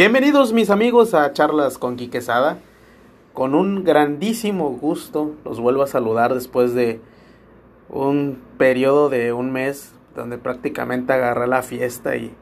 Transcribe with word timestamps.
Bienvenidos 0.00 0.54
mis 0.54 0.70
amigos 0.70 1.12
a 1.12 1.30
Charlas 1.34 1.76
con 1.76 1.96
Quiquesada. 1.96 2.56
Con 3.34 3.54
un 3.54 3.84
grandísimo 3.84 4.70
gusto 4.70 5.34
los 5.44 5.60
vuelvo 5.60 5.82
a 5.82 5.86
saludar 5.86 6.32
después 6.32 6.72
de 6.72 7.02
un 7.90 8.38
periodo 8.56 9.10
de 9.10 9.34
un 9.34 9.52
mes 9.52 9.92
donde 10.16 10.38
prácticamente 10.38 11.12
agarré 11.12 11.46
la 11.48 11.60
fiesta 11.60 12.16
y 12.16 12.34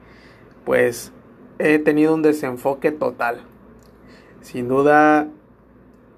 pues 0.64 1.12
he 1.58 1.80
tenido 1.80 2.14
un 2.14 2.22
desenfoque 2.22 2.92
total. 2.92 3.40
Sin 4.40 4.68
duda, 4.68 5.26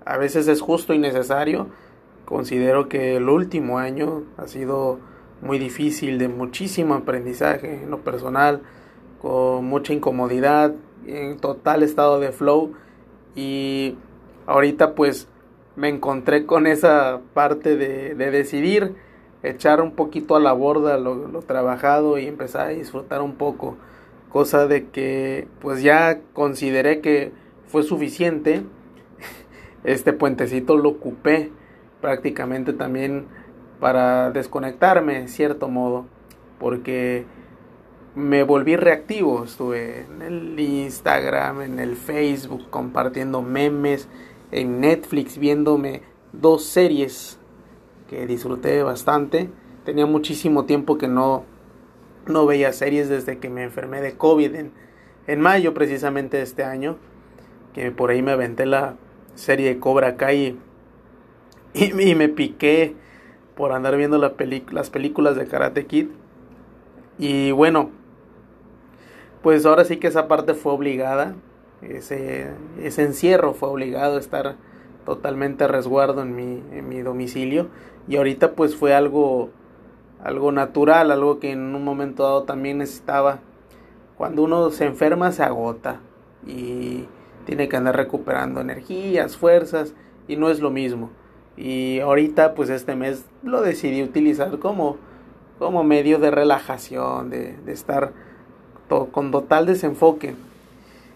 a 0.05 0.19
veces 0.19 0.47
es 0.47 0.61
justo 0.61 0.93
y 0.93 0.99
necesario. 0.99 1.69
Considero 2.27 2.91
que 2.91 3.17
el 3.17 3.31
último 3.31 3.79
año 3.79 4.25
ha 4.37 4.47
sido 4.47 4.99
muy 5.41 5.59
difícil, 5.59 6.19
de 6.19 6.29
muchísimo 6.29 6.93
aprendizaje 6.93 7.85
en 7.85 7.91
lo 7.91 8.03
personal, 8.05 8.61
con 9.23 9.65
mucha 9.65 9.95
incomodidad, 9.95 10.75
en 11.07 11.39
total 11.39 11.83
estado 11.83 12.21
de 12.21 12.33
flow. 12.33 12.73
Y 13.35 13.97
ahorita 14.47 14.95
pues 14.95 15.29
me 15.77 15.89
encontré 15.89 16.47
con 16.47 16.67
esa 16.67 17.21
parte 17.35 17.77
de, 17.77 18.15
decidir 18.15 18.95
echar 19.43 19.81
un 19.81 19.93
poquito 19.93 20.37
a 20.37 20.41
la 20.41 20.53
borda 20.53 20.99
lo, 20.99 21.15
lo, 21.15 21.41
trabajado 21.43 22.19
y 22.19 22.27
empezar 22.27 22.67
a 22.67 22.71
disfrutar 22.71 23.23
un 23.23 23.37
poco. 23.37 23.77
Cosa 24.31 24.67
de 24.67 24.89
que 24.89 25.49
pues 25.61 25.83
ya 25.83 26.21
consideré 26.35 27.01
que 27.01 27.33
fue 27.67 27.83
suficiente. 27.83 28.63
Este 29.83 30.13
puentecito 30.13 30.77
lo 30.77 30.91
ocupé 30.91 31.51
prácticamente 32.03 32.75
también 32.75 33.25
para 33.81 34.31
desconectarme, 34.31 35.27
cierto 35.27 35.69
modo, 35.69 36.05
porque 36.59 37.25
me 38.15 38.43
volví 38.43 38.77
reactivo, 38.77 39.45
estuve 39.45 40.01
en 40.01 40.23
el 40.23 40.59
Instagram, 40.59 41.63
en 41.63 41.79
el 41.79 41.97
Facebook, 41.97 42.69
compartiendo 42.71 43.43
memes, 43.43 44.09
en 44.51 44.81
Netflix, 44.81 45.39
viéndome 45.39 46.03
dos 46.33 46.65
series 46.65 47.39
que 48.09 48.27
disfruté 48.27 48.83
bastante. 48.83 49.51
Tenía 49.85 50.07
muchísimo 50.07 50.65
tiempo 50.65 50.99
que 50.99 51.09
no, 51.09 51.45
no 52.27 52.47
veía 52.47 52.73
series 52.73 53.09
desde 53.09 53.39
que 53.39 53.49
me 53.49 53.63
enfermé 53.63 54.01
de 54.01 54.17
COVID 54.17 54.55
en, 54.55 54.73
en 55.27 55.41
mayo 55.41 55.73
precisamente 55.75 56.39
de 56.39 56.43
este 56.43 56.65
año, 56.65 56.97
que 57.75 57.93
por 57.93 58.11
ahí 58.11 58.23
me 58.23 58.33
aventé 58.33 58.67
la 58.67 58.97
serie 59.35 59.69
de 59.69 59.79
Cobra 59.79 60.17
Kai 60.17 60.59
y, 61.73 62.15
me 62.15 62.29
piqué 62.29 62.97
por 63.55 63.73
andar 63.73 63.97
viendo 63.97 64.19
la 64.19 64.35
las 64.73 64.91
películas 64.91 65.37
de 65.37 65.47
Karate 65.47 65.87
Kid. 65.87 66.09
Y 67.19 67.53
bueno, 67.53 67.91
pues 69.43 69.67
ahora 69.67 69.85
sí 69.85 69.97
que 69.97 70.09
esa 70.09 70.29
parte 70.29 70.55
fue 70.55 70.73
obligada. 70.73 71.35
Ese, 71.83 72.49
ese 72.83 73.03
encierro 73.03 73.55
fue 73.55 73.69
obligado 73.69 74.17
a 74.17 74.21
estar 74.21 74.57
totalmente 75.05 75.65
a 75.65 75.69
resguardo 75.69 76.23
en 76.23 76.35
mi, 76.35 76.63
en 76.73 76.89
mi 76.89 77.01
domicilio. 77.01 77.69
Y 78.07 78.17
ahorita 78.17 78.53
pues 78.53 78.77
fue 78.77 78.95
algo, 78.95 79.51
algo 80.23 80.53
natural, 80.53 81.11
algo 81.11 81.39
que 81.39 81.53
en 81.53 81.75
un 81.75 81.85
momento 81.85 82.25
dado 82.25 82.43
también 82.43 82.79
necesitaba. 82.79 83.41
Cuando 84.17 84.43
uno 84.43 84.71
se 84.71 84.85
enferma 84.85 85.33
se 85.33 85.43
agota 85.43 86.01
y 86.47 87.07
tiene 87.45 87.69
que 87.69 87.77
andar 87.77 87.97
recuperando 87.97 88.61
energías, 88.61 89.37
fuerzas 89.37 89.95
y 90.29 90.37
no 90.37 90.51
es 90.51 90.61
lo 90.61 90.71
mismo. 90.71 91.11
Y 91.57 92.01
ahorita 92.01 92.55
pues 92.55 92.71
este 92.71 92.97
mes 92.97 93.25
lo 93.43 93.63
decidí 93.63 94.03
utilizar 94.03 94.59
como, 94.59 94.97
como 95.59 95.85
medio 95.85 96.19
de 96.19 96.31
relajación, 96.31 97.31
de, 97.31 97.57
estar 97.67 98.13
con 99.13 99.31
total 99.31 99.67
desenfoque. 99.67 100.35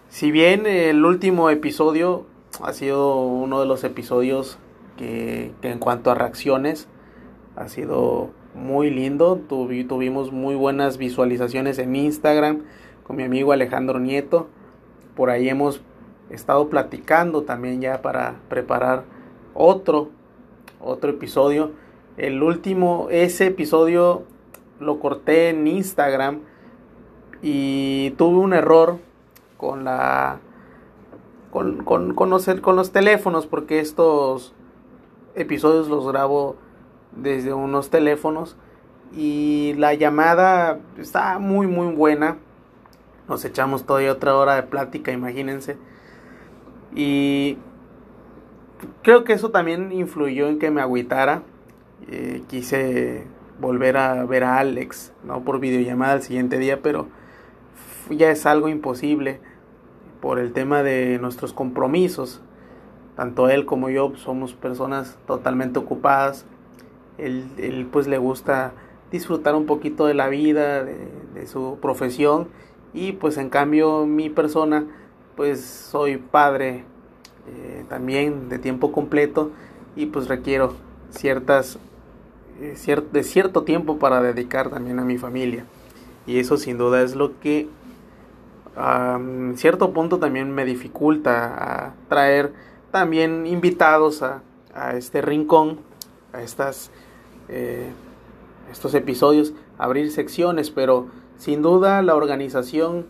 Si 0.09 0.31
bien 0.31 0.65
el 0.65 1.03
último 1.03 1.49
episodio 1.49 2.25
ha 2.63 2.71
sido 2.71 3.19
uno 3.25 3.59
de 3.59 3.65
los 3.65 3.83
episodios 3.83 4.57
que, 4.97 5.51
en 5.61 5.79
cuanto 5.79 6.09
a 6.09 6.15
reacciones 6.15 6.87
ha 7.57 7.67
sido 7.67 8.29
muy 8.53 8.89
lindo, 8.89 9.39
tuvimos 9.47 10.31
muy 10.31 10.55
buenas 10.55 10.97
visualizaciones 10.97 11.77
en 11.77 11.95
Instagram 11.95 12.61
con 13.03 13.17
mi 13.17 13.23
amigo 13.23 13.51
Alejandro 13.51 13.99
Nieto, 13.99 14.47
por 15.15 15.29
ahí 15.29 15.49
hemos 15.49 15.81
estado 16.29 16.69
platicando 16.69 17.43
también 17.43 17.81
ya 17.81 18.01
para 18.01 18.35
preparar 18.49 19.03
otro 19.53 20.09
otro 20.79 21.09
episodio. 21.09 21.71
El 22.17 22.41
último, 22.41 23.07
ese 23.11 23.47
episodio 23.47 24.23
lo 24.79 24.99
corté 24.99 25.49
en 25.49 25.67
Instagram 25.67 26.41
y 27.41 28.11
tuve 28.11 28.37
un 28.39 28.53
error 28.53 28.97
con 29.57 29.83
la 29.83 30.39
con, 31.51 31.83
con, 31.83 32.13
con, 32.13 32.29
los, 32.29 32.47
con 32.61 32.75
los 32.75 32.91
teléfonos 32.91 33.47
porque 33.47 33.79
estos 33.79 34.53
episodios 35.35 35.87
los 35.87 36.07
grabo 36.07 36.57
desde 37.15 37.53
unos 37.53 37.89
teléfonos 37.89 38.57
y 39.15 39.73
la 39.77 39.93
llamada 39.93 40.79
está 40.97 41.39
muy 41.39 41.67
muy 41.67 41.93
buena. 41.93 42.37
Nos 43.29 43.43
echamos 43.45 43.85
todavía 43.85 44.11
otra 44.11 44.35
hora 44.35 44.55
de 44.55 44.63
plática 44.63 45.11
imagínense. 45.11 45.77
Y 46.93 47.57
creo 49.01 49.23
que 49.23 49.33
eso 49.33 49.51
también 49.51 49.91
influyó 49.91 50.47
en 50.47 50.59
que 50.59 50.71
me 50.71 50.81
agüitara. 50.81 51.43
Eh, 52.09 52.43
quise 52.47 53.25
volver 53.59 53.97
a 53.97 54.25
ver 54.25 54.43
a 54.43 54.59
Alex, 54.59 55.13
no 55.23 55.43
por 55.43 55.59
videollamada 55.59 56.13
al 56.13 56.21
siguiente 56.21 56.57
día, 56.57 56.81
pero 56.81 57.07
ya 58.09 58.31
es 58.31 58.45
algo 58.45 58.69
imposible 58.69 59.39
por 60.21 60.39
el 60.39 60.53
tema 60.53 60.83
de 60.83 61.19
nuestros 61.19 61.53
compromisos. 61.53 62.41
Tanto 63.15 63.49
él 63.49 63.65
como 63.65 63.89
yo 63.89 64.13
somos 64.15 64.53
personas 64.53 65.17
totalmente 65.27 65.79
ocupadas. 65.79 66.45
Él, 67.17 67.87
pues 67.91 68.07
le 68.07 68.17
gusta 68.17 68.73
disfrutar 69.11 69.55
un 69.55 69.65
poquito 69.65 70.05
de 70.05 70.13
la 70.13 70.27
vida, 70.27 70.83
de, 70.83 71.07
de 71.33 71.47
su 71.47 71.77
profesión 71.81 72.47
y 72.95 73.11
pues 73.11 73.37
en 73.37 73.49
cambio 73.49 74.05
mi 74.05 74.29
persona 74.29 74.85
pues 75.35 75.61
soy 75.61 76.17
padre 76.17 76.85
eh, 77.47 77.85
también 77.89 78.49
de 78.49 78.57
tiempo 78.57 78.91
completo 78.91 79.51
y 79.95 80.07
pues 80.07 80.27
requiero 80.27 80.73
ciertas 81.09 81.77
eh, 82.61 83.03
de 83.11 83.23
cierto 83.23 83.63
tiempo 83.63 83.99
para 83.99 84.21
dedicar 84.21 84.69
también 84.69 84.97
a 84.99 85.03
mi 85.03 85.17
familia 85.17 85.65
y 86.25 86.39
eso 86.39 86.57
sin 86.57 86.77
duda 86.77 87.03
es 87.03 87.15
lo 87.15 87.39
que 87.39 87.67
a 88.75 89.19
cierto 89.55 89.93
punto 89.93 90.19
también 90.19 90.51
me 90.51 90.65
dificulta 90.65 91.85
a 91.87 91.93
traer 92.09 92.53
también 92.91 93.45
invitados 93.47 94.21
a, 94.21 94.41
a 94.73 94.95
este 94.95 95.21
rincón 95.21 95.79
a 96.33 96.41
estas 96.41 96.91
eh, 97.47 97.91
estos 98.71 98.93
episodios 98.93 99.53
abrir 99.77 100.11
secciones 100.11 100.71
pero 100.71 101.07
sin 101.37 101.61
duda 101.61 102.01
la 102.01 102.15
organización 102.15 103.07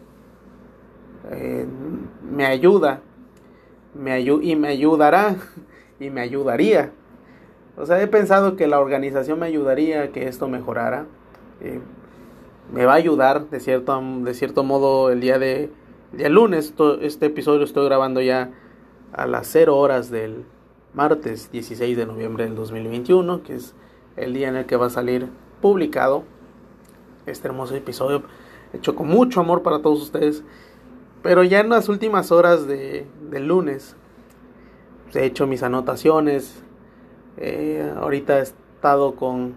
me 2.22 2.46
ayuda 2.46 3.02
me 3.96 4.20
y 4.22 4.56
me 4.56 4.68
ayudará 4.68 5.36
y 6.00 6.10
me 6.10 6.22
ayudaría. 6.22 6.92
O 7.78 7.86
sea, 7.86 8.02
he 8.02 8.08
pensado 8.08 8.56
que 8.56 8.68
la 8.68 8.80
organización 8.80 9.40
me 9.40 9.48
ayudaría 9.48 10.04
a 10.04 10.08
que 10.10 10.28
esto 10.28 10.48
mejorara. 10.48 11.06
Eh, 11.62 11.80
me 12.72 12.86
va 12.86 12.94
a 12.94 12.96
ayudar 12.96 13.50
de 13.50 13.60
cierto, 13.60 14.02
de 14.02 14.34
cierto 14.34 14.64
modo 14.64 15.10
el 15.12 15.22
día 15.22 15.40
de 15.40 15.72
día 16.12 16.30
lunes. 16.30 16.74
este 17.02 17.28
episodio 17.28 17.60
lo 17.60 17.66
estoy 17.66 17.86
grabando 17.86 18.22
ya 18.22 18.52
a 19.14 19.26
las 19.28 19.48
0 19.48 19.78
horas 19.78 20.10
del 20.10 20.46
martes 20.94 21.52
16 21.52 21.98
de 21.98 22.06
noviembre 22.06 22.46
del 22.46 22.56
2021, 22.56 23.44
que 23.44 23.56
es 23.56 23.76
el 24.16 24.34
día 24.34 24.50
en 24.50 24.56
el 24.56 24.66
que 24.66 24.78
va 24.78 24.88
a 24.88 24.90
salir 24.90 25.30
publicado 25.62 26.24
este 27.26 27.48
hermoso 27.48 27.76
episodio 27.76 28.24
hecho 28.74 28.96
con 28.96 29.08
mucho 29.08 29.40
amor 29.40 29.62
para 29.62 29.82
todos 29.82 30.02
ustedes. 30.02 30.44
Pero 31.22 31.44
ya 31.44 31.60
en 31.60 31.70
las 31.70 31.90
últimas 31.90 32.32
horas 32.32 32.68
de, 32.68 33.08
del 33.30 33.48
lunes 33.48 33.96
he 35.14 35.26
hecho 35.26 35.48
mis 35.48 35.64
anotaciones. 35.64 36.64
Eh, 37.38 37.92
ahorita 37.98 38.40
he 38.40 38.44
estado 38.44 39.16
con, 39.16 39.56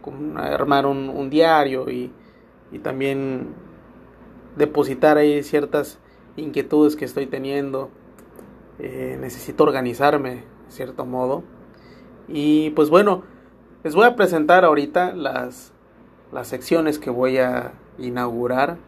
con 0.00 0.38
armar 0.38 0.86
un, 0.86 1.30
diario 1.30 1.90
y, 1.90 2.12
y, 2.72 2.78
también 2.78 3.48
depositar 4.56 5.16
ahí 5.16 5.42
ciertas 5.42 5.98
inquietudes 6.36 6.96
que 6.96 7.04
estoy 7.04 7.26
teniendo. 7.26 7.90
Eh, 8.78 9.18
necesito 9.20 9.64
organizarme, 9.64 10.30
de 10.30 10.44
cierto 10.70 11.04
modo. 11.04 11.42
Y 12.28 12.70
pues 12.70 12.88
bueno, 12.90 13.24
les 13.84 13.94
voy 13.94 14.06
a 14.06 14.16
presentar 14.16 14.64
ahorita 14.64 15.14
las, 15.14 15.72
las 16.32 16.48
secciones 16.48 16.98
que 16.98 17.10
voy 17.10 17.38
a 17.38 17.72
inaugurar 17.98 18.78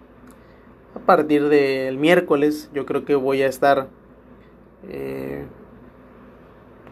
a 0.94 0.98
partir 0.98 1.48
del 1.48 1.96
miércoles 1.98 2.70
yo 2.74 2.84
creo 2.86 3.04
que 3.04 3.14
voy 3.14 3.42
a 3.42 3.46
estar 3.46 3.88
eh, 4.88 5.44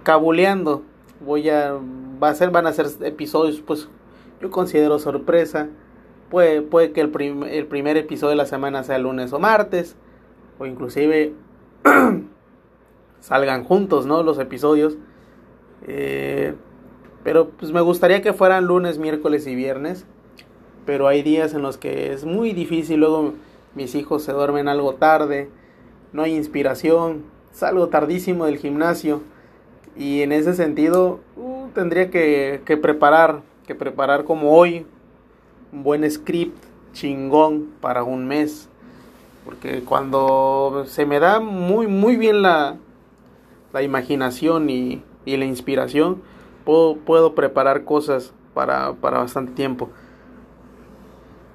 cabuleando 0.03 0.83
voy 1.21 1.51
a 1.51 1.75
va 2.23 2.31
a 2.31 2.35
ser 2.35 2.51
van 2.51 2.67
a 2.67 2.73
ser 2.73 2.87
episodios 3.03 3.61
pues 3.61 3.89
yo 4.41 4.51
considero 4.51 4.99
sorpresa 4.99 5.69
puede, 6.31 6.63
puede 6.63 6.93
que 6.93 7.01
el, 7.01 7.13
el 7.51 7.67
primer 7.67 7.97
episodio 7.97 8.31
de 8.31 8.37
la 8.37 8.47
semana 8.47 8.83
sea 8.85 8.99
lunes 8.99 9.33
o 9.33 9.39
martes 9.39 9.97
o 10.59 10.67
inclusive 10.67 11.33
salgan 13.21 13.65
juntos, 13.65 14.07
¿no? 14.07 14.23
Los 14.23 14.39
episodios. 14.39 14.97
Eh, 15.87 16.55
pero 17.25 17.51
pues 17.51 17.73
me 17.73 17.81
gustaría 17.81 18.23
que 18.23 18.33
fueran 18.33 18.67
lunes, 18.67 18.99
miércoles 18.99 19.47
y 19.47 19.55
viernes. 19.55 20.07
Pero 20.87 21.09
hay 21.09 21.23
días 21.23 21.55
en 21.55 21.63
los 21.63 21.79
que 21.79 22.13
es 22.13 22.25
muy 22.25 22.53
difícil. 22.53 23.01
Luego 23.01 23.35
mis 23.75 23.95
hijos 23.95 24.23
se 24.23 24.33
duermen 24.33 24.69
algo 24.69 24.95
tarde. 24.95 25.49
No 26.13 26.23
hay 26.23 26.35
inspiración. 26.35 27.25
Salgo 27.53 27.89
tardísimo 27.89 28.47
del 28.47 28.59
gimnasio. 28.59 29.23
Y 29.97 30.23
en 30.23 30.33
ese 30.33 30.55
sentido 30.55 31.21
uh, 31.37 31.69
tendría 31.75 32.11
que, 32.11 32.63
que 32.65 32.77
preparar. 32.77 33.43
Que 33.67 33.75
preparar 33.75 34.25
como 34.25 34.53
hoy. 34.53 34.87
Un 35.73 35.83
buen 35.83 36.11
script 36.11 36.65
chingón 36.93 37.69
para 37.81 38.03
un 38.03 38.27
mes. 38.27 38.69
Porque 39.45 39.83
cuando 39.83 40.85
se 40.87 41.07
me 41.07 41.19
da 41.19 41.41
muy, 41.41 41.87
muy 41.87 42.17
bien 42.17 42.43
la, 42.43 42.77
la 43.73 43.83
imaginación 43.83 44.69
y, 44.71 45.03
y 45.25 45.37
la 45.37 45.45
inspiración, 45.45 46.23
puedo, 46.65 46.97
puedo 46.97 47.35
preparar 47.35 47.85
cosas 47.85 48.33
para, 48.55 48.93
para 48.95 49.19
bastante 49.19 49.53
tiempo. 49.53 49.91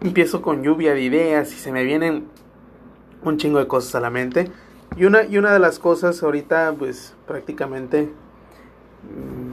Empiezo 0.02 0.42
con 0.42 0.64
lluvia 0.64 0.94
de 0.94 1.02
ideas 1.02 1.54
y 1.54 1.58
se 1.58 1.72
me 1.72 1.84
vienen 1.84 2.28
un 3.24 3.38
chingo 3.38 3.60
de 3.60 3.68
cosas 3.68 3.96
a 3.96 4.00
la 4.00 4.10
mente. 4.10 4.52
Y 4.98 5.06
una, 5.06 5.24
y 5.24 5.38
una 5.38 5.52
de 5.52 5.60
las 5.60 5.80
cosas 5.80 6.22
ahorita, 6.24 6.76
pues 6.78 7.16
prácticamente 7.28 8.10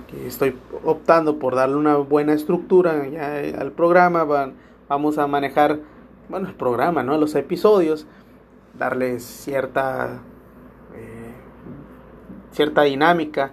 que 0.08 0.26
estoy 0.26 0.56
optando 0.84 1.38
por 1.38 1.54
darle 1.54 1.76
una 1.76 1.96
buena 1.96 2.32
estructura 2.32 3.06
ya 3.08 3.36
al 3.58 3.72
programa. 3.72 4.52
vamos 4.88 5.18
a 5.18 5.26
manejar, 5.26 5.80
bueno, 6.28 6.48
el 6.48 6.54
programa, 6.54 7.02
¿no? 7.02 7.16
Los 7.18 7.34
episodios, 7.34 8.06
darles 8.78 9.24
cierta, 9.24 10.20
eh, 10.94 11.32
cierta 12.52 12.82
dinámica 12.82 13.52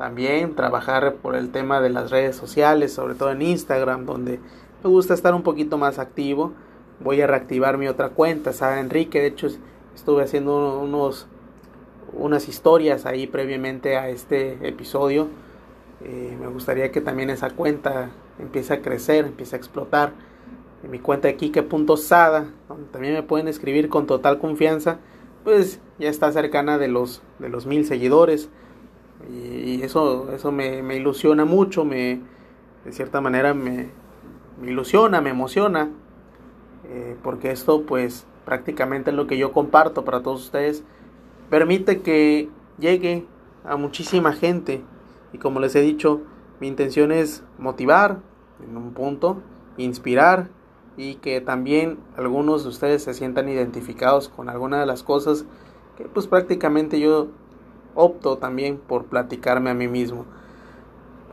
también 0.00 0.54
trabajar 0.54 1.16
por 1.16 1.36
el 1.36 1.52
tema 1.52 1.82
de 1.82 1.90
las 1.90 2.10
redes 2.10 2.34
sociales, 2.34 2.90
sobre 2.90 3.14
todo 3.14 3.32
en 3.32 3.42
Instagram, 3.42 4.06
donde 4.06 4.40
me 4.82 4.88
gusta 4.88 5.12
estar 5.12 5.34
un 5.34 5.42
poquito 5.42 5.76
más 5.76 5.98
activo. 5.98 6.54
Voy 7.00 7.20
a 7.20 7.26
reactivar 7.26 7.76
mi 7.76 7.86
otra 7.86 8.08
cuenta, 8.08 8.54
Sara 8.54 8.80
Enrique. 8.80 9.20
De 9.20 9.26
hecho, 9.26 9.48
estuve 9.94 10.22
haciendo 10.22 10.80
unos, 10.80 11.28
unas 12.12 12.48
historias 12.48 13.06
ahí 13.06 13.26
previamente 13.26 13.96
a 13.96 14.08
este 14.08 14.66
episodio. 14.66 15.28
Eh, 16.02 16.36
me 16.40 16.48
gustaría 16.48 16.90
que 16.90 17.00
también 17.00 17.30
esa 17.30 17.50
cuenta 17.50 18.10
empiece 18.38 18.74
a 18.74 18.82
crecer, 18.82 19.26
empiece 19.26 19.56
a 19.56 19.58
explotar. 19.58 20.12
Mi 20.88 20.98
cuenta 20.98 21.28
de 21.28 21.36
Kike.sada, 21.36 22.46
donde 22.68 22.86
también 22.90 23.12
me 23.12 23.22
pueden 23.22 23.48
escribir 23.48 23.90
con 23.90 24.06
total 24.06 24.38
confianza, 24.38 24.98
pues 25.44 25.78
ya 25.98 26.08
está 26.08 26.32
cercana 26.32 26.78
de 26.78 26.88
los, 26.88 27.22
de 27.38 27.50
los 27.50 27.66
mil 27.66 27.84
seguidores 27.84 28.48
y 29.28 29.82
eso, 29.82 30.32
eso 30.32 30.52
me, 30.52 30.96
ilusiona 30.96 31.44
mucho, 31.44 31.84
me, 31.84 32.20
de 32.84 32.92
cierta 32.92 33.20
manera 33.20 33.54
me, 33.54 33.90
me 34.60 34.70
ilusiona, 34.70 35.20
me 35.20 35.30
emociona, 35.30 35.90
eh, 36.88 37.16
porque 37.22 37.50
esto 37.50 37.82
pues 37.82 38.26
prácticamente 38.44 39.10
es 39.10 39.16
lo 39.16 39.26
que 39.26 39.38
yo 39.38 39.52
comparto 39.52 40.04
para 40.04 40.22
todos 40.22 40.44
ustedes, 40.44 40.84
permite 41.50 42.00
que 42.00 42.48
llegue 42.78 43.26
a 43.64 43.76
muchísima 43.76 44.32
gente 44.32 44.82
y 45.32 45.38
como 45.38 45.60
les 45.60 45.74
he 45.74 45.80
dicho, 45.80 46.22
mi 46.60 46.68
intención 46.68 47.12
es 47.12 47.42
motivar 47.58 48.20
en 48.64 48.76
un 48.76 48.92
punto, 48.92 49.42
inspirar 49.76 50.48
y 50.96 51.16
que 51.16 51.40
también 51.40 51.98
algunos 52.16 52.62
de 52.62 52.70
ustedes 52.70 53.02
se 53.02 53.14
sientan 53.14 53.48
identificados 53.48 54.28
con 54.28 54.48
alguna 54.48 54.80
de 54.80 54.86
las 54.86 55.02
cosas 55.02 55.44
que 55.96 56.04
pues 56.04 56.26
prácticamente 56.26 57.00
yo 57.00 57.28
opto 57.94 58.38
también 58.38 58.78
por 58.78 59.06
platicarme 59.06 59.70
a 59.70 59.74
mí 59.74 59.88
mismo. 59.88 60.26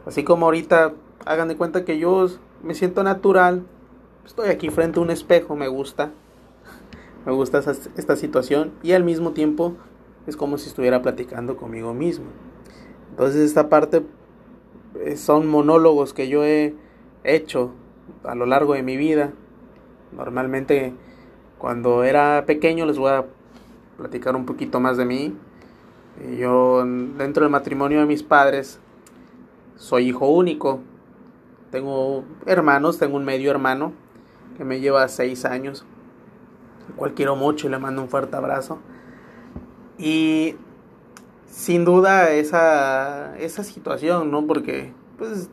Así 0.05 0.23
como 0.23 0.45
ahorita 0.45 0.93
hagan 1.25 1.47
de 1.47 1.57
cuenta 1.57 1.85
que 1.85 1.99
yo 1.99 2.27
me 2.63 2.73
siento 2.73 3.03
natural, 3.03 3.63
estoy 4.25 4.49
aquí 4.49 4.69
frente 4.69 4.99
a 4.99 5.03
un 5.03 5.11
espejo, 5.11 5.55
me 5.55 5.67
gusta, 5.67 6.11
me 7.25 7.33
gusta 7.33 7.59
esta 7.59 8.15
situación 8.15 8.71
y 8.83 8.93
al 8.93 9.03
mismo 9.03 9.31
tiempo 9.31 9.75
es 10.27 10.37
como 10.37 10.57
si 10.57 10.67
estuviera 10.67 11.01
platicando 11.01 11.57
conmigo 11.57 11.93
mismo. 11.93 12.25
Entonces 13.09 13.41
esta 13.41 13.69
parte 13.69 14.03
eh, 14.95 15.17
son 15.17 15.47
monólogos 15.47 16.13
que 16.13 16.27
yo 16.27 16.43
he 16.43 16.75
hecho 17.23 17.71
a 18.23 18.35
lo 18.35 18.45
largo 18.45 18.73
de 18.73 18.83
mi 18.83 18.97
vida. 18.97 19.31
Normalmente 20.11 20.93
cuando 21.57 22.03
era 22.03 22.43
pequeño 22.45 22.85
les 22.85 22.97
voy 22.97 23.11
a 23.11 23.25
platicar 23.97 24.35
un 24.35 24.45
poquito 24.45 24.79
más 24.79 24.97
de 24.97 25.05
mí. 25.05 25.35
Yo 26.37 26.83
dentro 27.17 27.43
del 27.43 27.51
matrimonio 27.51 27.99
de 27.99 28.05
mis 28.05 28.21
padres 28.21 28.79
soy 29.77 30.09
hijo 30.09 30.27
único. 30.27 30.81
Tengo 31.71 32.23
hermanos, 32.45 32.97
tengo 32.99 33.17
un 33.17 33.25
medio 33.25 33.49
hermano 33.51 33.93
que 34.57 34.63
me 34.63 34.79
lleva 34.79 35.07
seis 35.07 35.45
años, 35.45 35.85
quiero 37.15 37.35
mucho 37.35 37.67
y 37.67 37.69
le 37.69 37.77
mando 37.77 38.01
un 38.01 38.09
fuerte 38.09 38.35
abrazo. 38.35 38.79
Y 39.97 40.55
sin 41.49 41.85
duda 41.85 42.31
esa, 42.31 43.37
esa 43.39 43.63
situación, 43.63 44.29
¿no? 44.31 44.45
Porque 44.45 44.93
pues 45.17 45.49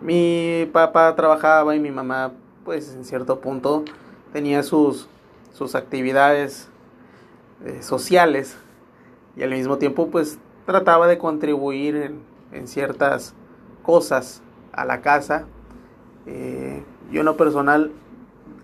mi 0.00 0.68
papá 0.72 1.14
trabajaba 1.14 1.76
y 1.76 1.80
mi 1.80 1.90
mamá 1.90 2.32
pues 2.64 2.94
en 2.94 3.04
cierto 3.04 3.40
punto 3.40 3.84
tenía 4.32 4.62
sus, 4.62 5.08
sus 5.52 5.74
actividades 5.74 6.68
eh, 7.64 7.82
sociales 7.82 8.56
y 9.36 9.42
al 9.42 9.50
mismo 9.50 9.78
tiempo 9.78 10.08
pues 10.08 10.38
trataba 10.66 11.06
de 11.06 11.18
contribuir 11.18 12.14
en, 12.52 12.68
ciertas 12.68 13.34
cosas 13.82 14.42
a 14.72 14.84
la 14.84 15.00
casa. 15.00 15.46
Eh, 16.26 16.82
yo 17.10 17.20
en 17.20 17.26
lo 17.26 17.36
personal 17.36 17.92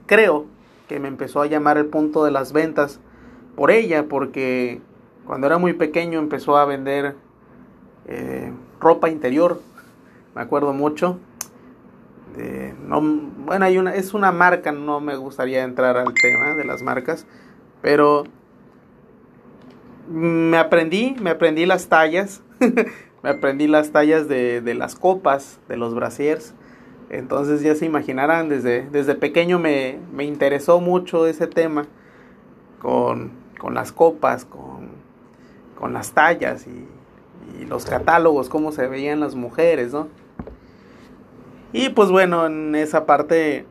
creo 0.06 0.46
que 0.88 1.00
me 1.00 1.08
empezó 1.08 1.42
a 1.42 1.46
llamar 1.46 1.78
el 1.78 1.86
punto 1.86 2.24
de 2.24 2.30
las 2.30 2.52
ventas 2.52 3.00
por 3.58 3.72
ella, 3.72 4.04
porque 4.08 4.80
cuando 5.26 5.48
era 5.48 5.58
muy 5.58 5.72
pequeño 5.72 6.20
empezó 6.20 6.56
a 6.56 6.64
vender 6.64 7.16
eh, 8.06 8.52
ropa 8.78 9.10
interior, 9.10 9.60
me 10.36 10.42
acuerdo 10.42 10.72
mucho. 10.72 11.18
no, 12.86 13.00
bueno, 13.00 13.64
hay 13.64 13.76
una, 13.76 13.96
es 13.96 14.14
una 14.14 14.30
marca, 14.30 14.70
no 14.70 15.00
me 15.00 15.16
gustaría 15.16 15.64
entrar 15.64 15.96
al 15.96 16.14
tema 16.14 16.54
de 16.54 16.64
las 16.64 16.82
marcas, 16.82 17.26
pero 17.82 18.22
me 20.08 20.56
aprendí, 20.56 21.16
me 21.20 21.30
aprendí 21.30 21.66
las 21.66 21.88
tallas, 21.88 22.44
me 23.24 23.30
aprendí 23.30 23.66
las 23.66 23.90
tallas 23.90 24.28
de, 24.28 24.60
de, 24.60 24.74
las 24.74 24.94
copas, 24.94 25.58
de 25.68 25.76
los 25.76 25.96
brasiers. 25.96 26.54
Entonces 27.10 27.60
ya 27.60 27.74
se 27.74 27.86
imaginarán, 27.86 28.48
desde, 28.48 28.88
desde 28.88 29.16
pequeño 29.16 29.58
me, 29.58 29.98
me 30.14 30.22
interesó 30.22 30.80
mucho 30.80 31.26
ese 31.26 31.48
tema 31.48 31.86
con, 32.78 33.37
con 33.58 33.74
las 33.74 33.92
copas, 33.92 34.44
con, 34.44 34.88
con 35.78 35.92
las 35.92 36.12
tallas 36.12 36.66
y, 36.66 36.86
los 37.66 37.84
catálogos, 37.84 38.48
cómo 38.48 38.72
se 38.72 38.86
veían 38.86 39.20
las 39.20 39.34
mujeres, 39.34 39.92
¿no? 39.92 40.08
Y 41.72 41.90
pues 41.90 42.10
bueno, 42.10 42.46
en 42.46 42.74
esa 42.74 43.04
parte 43.04 43.66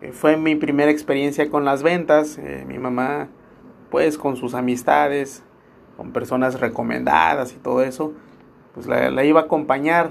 eh, 0.00 0.12
fue 0.12 0.36
mi 0.36 0.56
primera 0.56 0.90
experiencia 0.90 1.48
con 1.50 1.64
las 1.64 1.82
ventas. 1.82 2.38
Eh, 2.38 2.64
mi 2.66 2.78
mamá 2.78 3.28
pues 3.90 4.18
con 4.18 4.36
sus 4.36 4.54
amistades, 4.54 5.42
con 5.96 6.12
personas 6.12 6.58
recomendadas 6.60 7.52
y 7.52 7.56
todo 7.56 7.82
eso, 7.82 8.12
pues 8.74 8.86
la, 8.86 9.24
iba 9.24 9.40
a 9.40 9.44
acompañar 9.44 10.10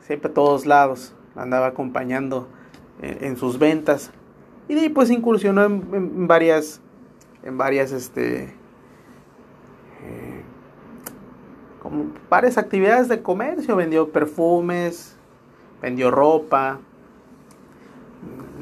siempre 0.00 0.30
a 0.30 0.34
todos 0.34 0.64
lados, 0.64 1.14
la 1.34 1.42
andaba 1.42 1.66
acompañando 1.66 2.48
en, 3.02 3.36
sus 3.36 3.58
ventas 3.58 4.10
y 4.68 4.74
de 4.74 4.88
pues 4.88 5.10
incursionó 5.10 5.64
en, 5.64 6.26
varias, 6.26 6.80
en 7.42 7.58
varias, 7.58 7.92
este, 7.92 8.44
eh, 8.44 10.42
como 11.82 12.06
varias 12.30 12.58
actividades 12.58 13.08
de 13.08 13.22
comercio, 13.22 13.76
vendió 13.76 14.10
perfumes, 14.10 15.16
vendió 15.80 16.10
ropa, 16.10 16.78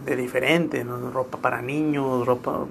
de 0.04 0.16
diferente, 0.16 0.82
ropa 0.82 1.38
para 1.38 1.60
niños, 1.60 2.26
ropa, 2.26 2.66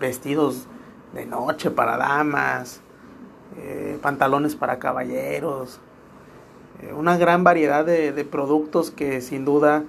vestidos 0.00 0.66
de 1.12 1.26
noche 1.26 1.70
para 1.70 1.98
damas, 1.98 2.80
eh, 3.58 3.98
pantalones 4.00 4.56
para 4.56 4.78
caballeros, 4.78 5.78
eh, 6.80 6.94
una 6.94 7.18
gran 7.18 7.44
variedad 7.44 7.84
de, 7.84 8.24
productos 8.24 8.90
que 8.90 9.20
sin 9.20 9.44
duda 9.44 9.84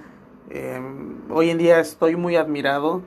hoy 1.30 1.48
en 1.48 1.56
día 1.56 1.80
estoy 1.80 2.14
muy 2.14 2.36
admirado 2.36 3.00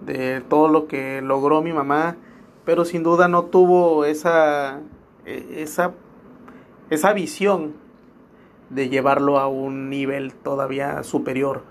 de 0.00 0.40
todo 0.48 0.68
lo 0.68 0.86
que 0.86 1.20
logró 1.22 1.62
mi 1.62 1.72
mamá, 1.72 2.16
pero 2.64 2.84
sin 2.84 3.02
duda 3.02 3.28
no 3.28 3.44
tuvo 3.44 4.04
esa, 4.04 4.80
e, 5.24 5.62
esa, 5.62 5.92
esa 6.90 7.12
visión 7.12 7.74
de 8.70 8.88
llevarlo 8.88 9.38
a 9.38 9.48
un 9.48 9.88
nivel 9.88 10.34
todavía 10.34 11.02
superior, 11.02 11.62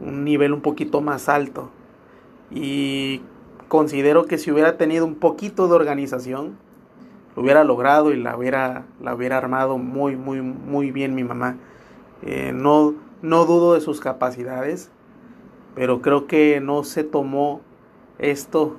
un 0.00 0.24
nivel 0.24 0.52
un 0.52 0.62
poquito 0.62 1.00
más 1.00 1.28
alto. 1.28 1.70
Y 2.50 3.22
considero 3.68 4.26
que 4.26 4.38
si 4.38 4.50
hubiera 4.50 4.76
tenido 4.76 5.06
un 5.06 5.14
poquito 5.14 5.68
de 5.68 5.74
organización, 5.74 6.56
lo 7.34 7.42
hubiera 7.42 7.64
logrado 7.64 8.12
y 8.12 8.16
la 8.16 8.36
hubiera, 8.36 8.84
la 9.00 9.14
hubiera 9.14 9.38
armado 9.38 9.78
muy, 9.78 10.16
muy, 10.16 10.42
muy 10.42 10.90
bien 10.90 11.14
mi 11.14 11.24
mamá. 11.24 11.56
Eh, 12.22 12.52
no, 12.54 12.94
no 13.22 13.44
dudo 13.46 13.74
de 13.74 13.80
sus 13.80 14.00
capacidades, 14.00 14.90
pero 15.74 16.02
creo 16.02 16.26
que 16.26 16.60
no 16.60 16.84
se 16.84 17.04
tomó 17.04 17.60
esto, 18.18 18.76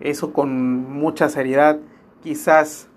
eso 0.00 0.32
con 0.32 0.90
mucha 0.90 1.28
seriedad. 1.28 1.78
Quizás 2.22 2.88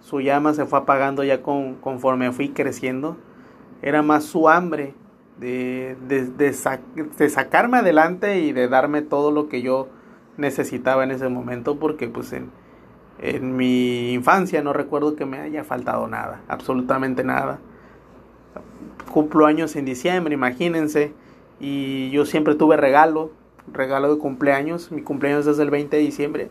su 0.00 0.20
llama 0.20 0.54
se 0.54 0.64
fue 0.64 0.78
apagando 0.78 1.22
ya 1.24 1.42
con, 1.42 1.74
conforme 1.74 2.32
fui 2.32 2.50
creciendo. 2.50 3.16
Era 3.82 4.02
más 4.02 4.24
su 4.24 4.48
hambre 4.48 4.94
de, 5.38 5.96
de, 6.08 7.28
sacarme 7.28 7.78
adelante 7.78 8.40
y 8.40 8.52
de 8.52 8.68
darme 8.68 9.02
todo 9.02 9.30
lo 9.30 9.48
que 9.48 9.62
yo 9.62 9.88
necesitaba 10.36 11.04
en 11.04 11.10
ese 11.10 11.28
momento, 11.28 11.78
porque 11.78 12.08
pues 12.08 12.32
en, 12.32 12.50
en 13.20 13.56
mi 13.56 14.12
infancia 14.12 14.62
no 14.62 14.72
recuerdo 14.72 15.14
que 15.14 15.26
me 15.26 15.38
haya 15.38 15.64
faltado 15.64 16.08
nada, 16.08 16.40
absolutamente 16.48 17.22
nada. 17.24 17.60
Cumplo 19.12 19.46
años 19.46 19.76
en 19.76 19.84
diciembre, 19.84 20.34
imagínense, 20.34 21.12
y 21.60 22.10
yo 22.10 22.24
siempre 22.24 22.54
tuve 22.54 22.76
regalo, 22.76 23.30
regalo 23.72 24.14
de 24.14 24.20
cumpleaños, 24.20 24.92
mi 24.92 25.02
cumpleaños 25.02 25.46
es 25.46 25.58
el 25.58 25.70
20 25.70 25.96
de 25.96 26.02
diciembre. 26.02 26.50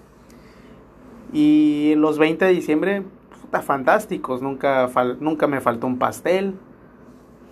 Y 1.33 1.93
los 1.97 2.17
20 2.17 2.45
de 2.45 2.51
diciembre, 2.51 3.03
puta, 3.41 3.61
fantásticos, 3.61 4.41
nunca, 4.41 4.89
nunca 5.19 5.47
me 5.47 5.61
faltó 5.61 5.87
un 5.87 5.97
pastel, 5.97 6.55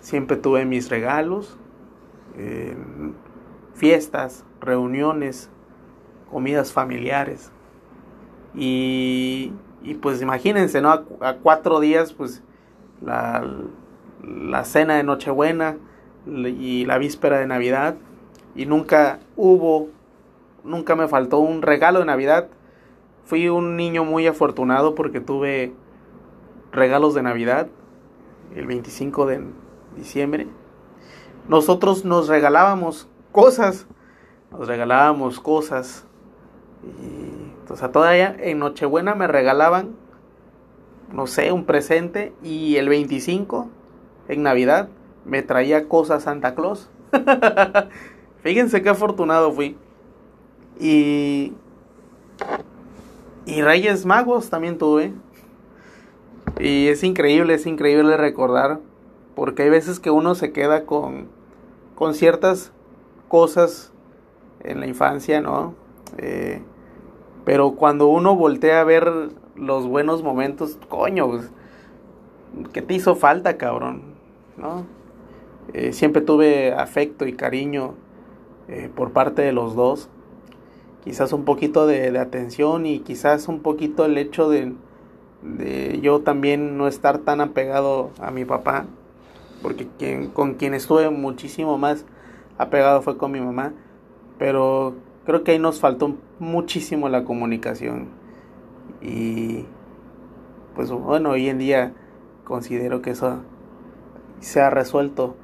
siempre 0.00 0.36
tuve 0.36 0.64
mis 0.64 0.88
regalos, 0.88 1.58
fiestas, 3.74 4.44
reuniones, 4.60 5.50
comidas 6.30 6.72
familiares. 6.72 7.50
Y, 8.54 9.52
y 9.82 9.94
pues 9.94 10.22
imagínense, 10.22 10.80
¿no? 10.80 10.90
A, 11.20 11.36
cuatro 11.42 11.80
días, 11.80 12.12
pues 12.12 12.42
la, 13.02 13.44
la 14.22 14.64
cena 14.64 14.96
de 14.96 15.04
Nochebuena 15.04 15.76
y 16.26 16.84
la 16.84 16.98
víspera 16.98 17.38
de 17.38 17.46
Navidad. 17.46 17.96
Y 18.54 18.66
nunca 18.66 19.20
hubo, 19.36 19.88
nunca 20.64 20.96
me 20.96 21.08
faltó 21.08 21.38
un 21.38 21.62
regalo 21.62 22.00
de 22.00 22.06
Navidad. 22.06 22.48
Fui 23.24 23.48
un 23.48 23.76
niño 23.76 24.04
muy 24.04 24.26
afortunado 24.26 24.94
porque 24.94 25.20
tuve 25.20 25.72
regalos 26.72 27.14
de 27.14 27.22
Navidad 27.22 27.68
el 28.54 28.66
25 28.66 29.26
de 29.26 29.40
diciembre, 29.96 30.46
nosotros 31.48 32.04
nos 32.04 32.28
regalábamos 32.28 33.08
cosas, 33.32 33.86
nos 34.50 34.68
regalábamos 34.68 35.40
cosas. 35.40 36.04
Y, 36.84 37.74
sea, 37.74 37.90
todavía 37.90 38.36
en 38.38 38.58
Nochebuena 38.58 39.14
me 39.14 39.26
regalaban, 39.26 39.96
no 41.12 41.26
sé, 41.26 41.52
un 41.52 41.64
presente 41.64 42.32
y 42.42 42.76
el 42.76 42.88
25, 42.88 43.68
en 44.28 44.42
Navidad, 44.42 44.88
me 45.26 45.42
traía 45.42 45.88
cosas 45.88 46.22
Santa 46.22 46.54
Claus. 46.54 46.88
Fíjense 48.42 48.82
qué 48.82 48.88
afortunado 48.88 49.52
fui. 49.52 49.76
Y, 50.78 51.52
y 53.44 53.62
Reyes 53.62 54.06
Magos 54.06 54.48
también 54.50 54.78
tuve. 54.78 55.12
Y 56.58 56.86
es 56.88 57.02
increíble, 57.02 57.54
es 57.54 57.66
increíble 57.66 58.16
recordar 58.16 58.80
porque 59.34 59.64
hay 59.64 59.70
veces 59.70 60.00
que 60.00 60.10
uno 60.10 60.34
se 60.34 60.52
queda 60.52 60.86
con, 60.86 61.28
con 61.94 62.14
ciertas 62.14 62.72
cosas 63.28 63.92
en 64.60 64.80
la 64.80 64.86
infancia, 64.86 65.40
¿no? 65.40 65.74
Eh, 66.16 66.62
pero 67.44 67.72
cuando 67.72 68.06
uno 68.06 68.34
voltea 68.34 68.80
a 68.80 68.84
ver 68.84 69.12
los 69.54 69.86
buenos 69.86 70.22
momentos, 70.22 70.78
coño, 70.88 71.28
pues, 71.28 71.50
¿qué 72.72 72.80
te 72.80 72.94
hizo 72.94 73.14
falta, 73.14 73.58
cabrón? 73.58 74.02
¿No? 74.56 74.95
Eh, 75.72 75.92
siempre 75.92 76.22
tuve 76.22 76.72
afecto 76.72 77.26
y 77.26 77.32
cariño 77.32 77.94
eh, 78.68 78.90
por 78.94 79.12
parte 79.12 79.42
de 79.42 79.52
los 79.52 79.74
dos. 79.74 80.08
Quizás 81.04 81.32
un 81.32 81.44
poquito 81.44 81.86
de, 81.86 82.10
de, 82.10 82.18
atención 82.18 82.86
y 82.86 83.00
quizás 83.00 83.48
un 83.48 83.60
poquito 83.60 84.04
el 84.04 84.18
hecho 84.18 84.48
de, 84.48 84.72
de 85.42 86.00
yo 86.02 86.20
también 86.20 86.76
no 86.76 86.88
estar 86.88 87.18
tan 87.18 87.40
apegado 87.40 88.10
a 88.18 88.30
mi 88.30 88.44
papá 88.44 88.86
porque 89.62 89.86
quien, 89.98 90.28
con 90.28 90.54
quien 90.54 90.74
estuve 90.74 91.10
muchísimo 91.10 91.78
más 91.78 92.04
apegado 92.58 93.02
fue 93.02 93.16
con 93.18 93.32
mi 93.32 93.40
mamá, 93.40 93.72
pero 94.38 94.94
creo 95.24 95.44
que 95.44 95.52
ahí 95.52 95.58
nos 95.58 95.80
faltó 95.80 96.16
muchísimo 96.38 97.08
la 97.08 97.24
comunicación 97.24 98.08
y 99.00 99.64
pues 100.74 100.90
bueno, 100.90 101.30
hoy 101.30 101.48
en 101.48 101.58
día 101.58 101.94
considero 102.44 103.02
que 103.02 103.10
eso 103.10 103.40
se 104.40 104.60
ha 104.60 104.70
resuelto 104.70 105.36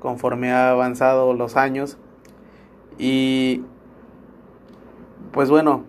conforme 0.00 0.52
ha 0.52 0.70
avanzado 0.70 1.34
los 1.34 1.56
años. 1.56 1.98
Y 2.98 3.62
pues 5.32 5.50
bueno, 5.50 5.84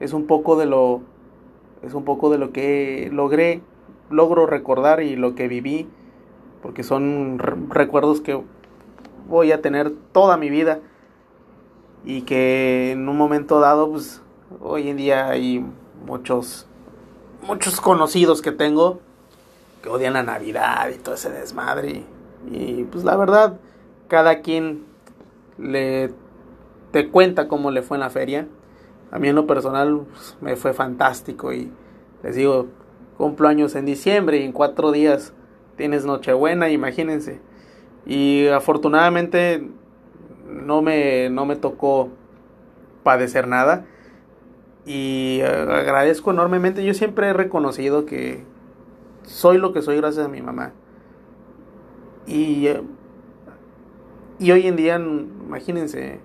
es 0.00 0.12
un 0.12 0.26
poco 0.26 0.56
de 0.56 0.66
lo 0.66 1.02
es 1.82 1.92
un 1.92 2.04
poco 2.04 2.30
de 2.30 2.38
lo 2.38 2.52
que 2.52 3.10
logré 3.12 3.60
logro 4.08 4.46
recordar 4.46 5.02
y 5.02 5.16
lo 5.16 5.34
que 5.34 5.48
viví 5.48 5.86
porque 6.62 6.82
son 6.82 7.38
recuerdos 7.38 8.22
que 8.22 8.42
voy 9.28 9.52
a 9.52 9.60
tener 9.60 9.92
toda 10.12 10.38
mi 10.38 10.48
vida 10.48 10.80
y 12.06 12.22
que 12.22 12.92
en 12.92 13.06
un 13.06 13.18
momento 13.18 13.60
dado, 13.60 13.90
pues 13.90 14.22
hoy 14.62 14.88
en 14.88 14.96
día 14.96 15.28
hay 15.28 15.64
muchos, 16.06 16.66
muchos 17.46 17.82
conocidos 17.82 18.40
que 18.40 18.50
tengo 18.50 19.00
que 19.82 19.90
odian 19.90 20.14
la 20.14 20.22
Navidad 20.22 20.88
y 20.88 20.98
todo 20.98 21.16
ese 21.16 21.30
desmadre 21.30 22.02
y, 22.50 22.84
pues 22.84 23.04
la 23.04 23.16
verdad, 23.16 23.58
cada 24.08 24.40
quien 24.40 24.84
le 25.58 26.12
te 26.90 27.08
cuenta 27.10 27.48
cómo 27.48 27.72
le 27.72 27.82
fue 27.82 27.96
en 27.96 28.02
la 28.02 28.10
feria. 28.10 28.46
A 29.10 29.18
mí 29.18 29.28
en 29.28 29.34
lo 29.34 29.48
personal 29.48 30.02
pues, 30.12 30.36
me 30.40 30.54
fue 30.54 30.72
fantástico 30.72 31.52
y 31.52 31.72
les 32.22 32.36
digo, 32.36 32.68
cumplo 33.16 33.48
años 33.48 33.74
en 33.74 33.84
diciembre 33.84 34.38
y 34.38 34.44
en 34.44 34.52
cuatro 34.52 34.92
días 34.92 35.32
tienes 35.76 36.04
Nochebuena, 36.04 36.70
imagínense. 36.70 37.40
Y 38.06 38.46
afortunadamente 38.46 39.68
no 40.46 40.82
me, 40.82 41.30
no 41.30 41.46
me 41.46 41.56
tocó 41.56 42.10
padecer 43.02 43.48
nada. 43.48 43.86
Y 44.86 45.40
agradezco 45.42 46.30
enormemente. 46.30 46.84
Yo 46.84 46.94
siempre 46.94 47.28
he 47.28 47.32
reconocido 47.32 48.06
que 48.06 48.44
soy 49.24 49.58
lo 49.58 49.72
que 49.72 49.82
soy 49.82 49.96
gracias 49.96 50.26
a 50.26 50.28
mi 50.28 50.42
mamá. 50.42 50.72
Y, 52.26 52.68
y 54.38 54.50
hoy 54.50 54.66
en 54.66 54.76
día, 54.76 54.96
imagínense, 54.96 56.20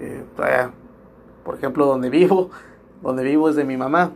eh, 0.00 0.24
por 1.44 1.54
ejemplo, 1.56 1.86
donde 1.86 2.10
vivo, 2.10 2.50
donde 3.02 3.22
vivo 3.22 3.48
es 3.48 3.56
de 3.56 3.64
mi 3.64 3.76
mamá. 3.76 4.12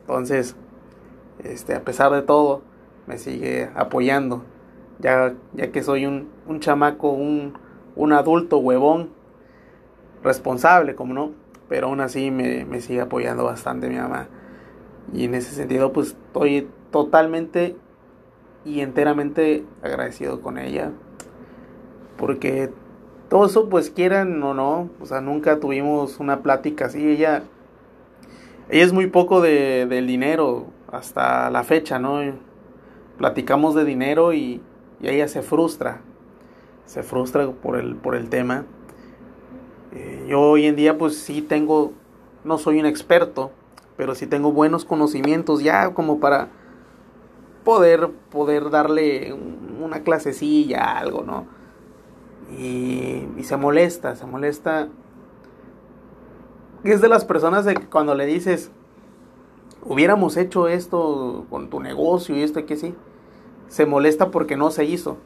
Entonces, 0.00 0.56
este, 1.42 1.74
a 1.74 1.82
pesar 1.82 2.12
de 2.12 2.22
todo, 2.22 2.62
me 3.06 3.18
sigue 3.18 3.70
apoyando. 3.74 4.42
Ya, 4.98 5.34
ya 5.52 5.70
que 5.70 5.82
soy 5.82 6.06
un, 6.06 6.28
un 6.46 6.60
chamaco, 6.60 7.10
un, 7.10 7.54
un, 7.96 8.12
adulto 8.12 8.58
huevón, 8.58 9.10
responsable, 10.22 10.94
como 10.94 11.12
no, 11.12 11.32
pero 11.68 11.88
aún 11.88 12.00
así 12.00 12.30
me, 12.30 12.64
me 12.64 12.80
sigue 12.80 13.02
apoyando 13.02 13.44
bastante 13.44 13.88
mi 13.88 13.96
mamá. 13.96 14.28
Y 15.12 15.24
en 15.24 15.34
ese 15.34 15.54
sentido, 15.54 15.92
pues 15.92 16.08
estoy 16.08 16.68
totalmente 16.90 17.76
y 18.66 18.80
enteramente 18.80 19.64
agradecido 19.82 20.42
con 20.42 20.58
ella. 20.58 20.90
Porque 22.18 22.70
todo 23.30 23.46
eso, 23.46 23.68
pues 23.68 23.90
quieran 23.90 24.42
o 24.42 24.52
no, 24.52 24.90
o 25.00 25.06
sea, 25.06 25.20
nunca 25.20 25.60
tuvimos 25.60 26.18
una 26.18 26.42
plática 26.42 26.86
así. 26.86 27.08
Ella, 27.08 27.44
ella 28.68 28.84
es 28.84 28.92
muy 28.92 29.06
poco 29.06 29.40
de, 29.40 29.86
del 29.86 30.06
dinero 30.06 30.66
hasta 30.90 31.48
la 31.50 31.62
fecha, 31.62 31.98
¿no? 31.98 32.20
platicamos 33.16 33.74
de 33.74 33.84
dinero 33.84 34.32
y, 34.32 34.60
ella 35.02 35.28
se 35.28 35.42
frustra, 35.42 36.00
se 36.86 37.02
frustra 37.02 37.46
por 37.50 37.76
el, 37.78 37.96
por 37.96 38.16
el 38.16 38.30
tema. 38.30 38.64
Eh, 39.92 40.26
yo 40.26 40.40
hoy 40.40 40.64
en 40.64 40.74
día 40.74 40.96
pues 40.96 41.18
sí 41.18 41.42
tengo, 41.42 41.92
no 42.44 42.56
soy 42.56 42.80
un 42.80 42.86
experto, 42.86 43.52
pero 43.98 44.14
sí 44.14 44.26
tengo 44.26 44.52
buenos 44.52 44.86
conocimientos 44.86 45.62
ya 45.62 45.92
como 45.92 46.18
para 46.18 46.48
poder, 47.66 48.10
poder 48.30 48.70
darle 48.70 49.34
una 49.82 50.04
clasecilla, 50.04 50.96
algo, 50.96 51.24
¿no? 51.24 51.46
Y, 52.56 53.26
se 53.42 53.56
molesta, 53.56 54.14
se 54.14 54.24
molesta. 54.24 54.88
Es 56.84 57.00
de 57.00 57.08
las 57.08 57.24
personas 57.24 57.64
de 57.64 57.74
que 57.74 57.86
cuando 57.86 58.14
le 58.14 58.24
dices, 58.24 58.70
hubiéramos 59.82 60.36
hecho 60.36 60.68
esto 60.68 61.46
con 61.50 61.68
tu 61.68 61.80
negocio 61.80 62.36
y 62.36 62.42
esto 62.42 62.64
que 62.66 62.76
sí, 62.76 62.94
se 63.66 63.84
molesta 63.84 64.30
porque 64.30 64.56
no 64.56 64.70
se 64.70 64.84
hizo. 64.84 65.16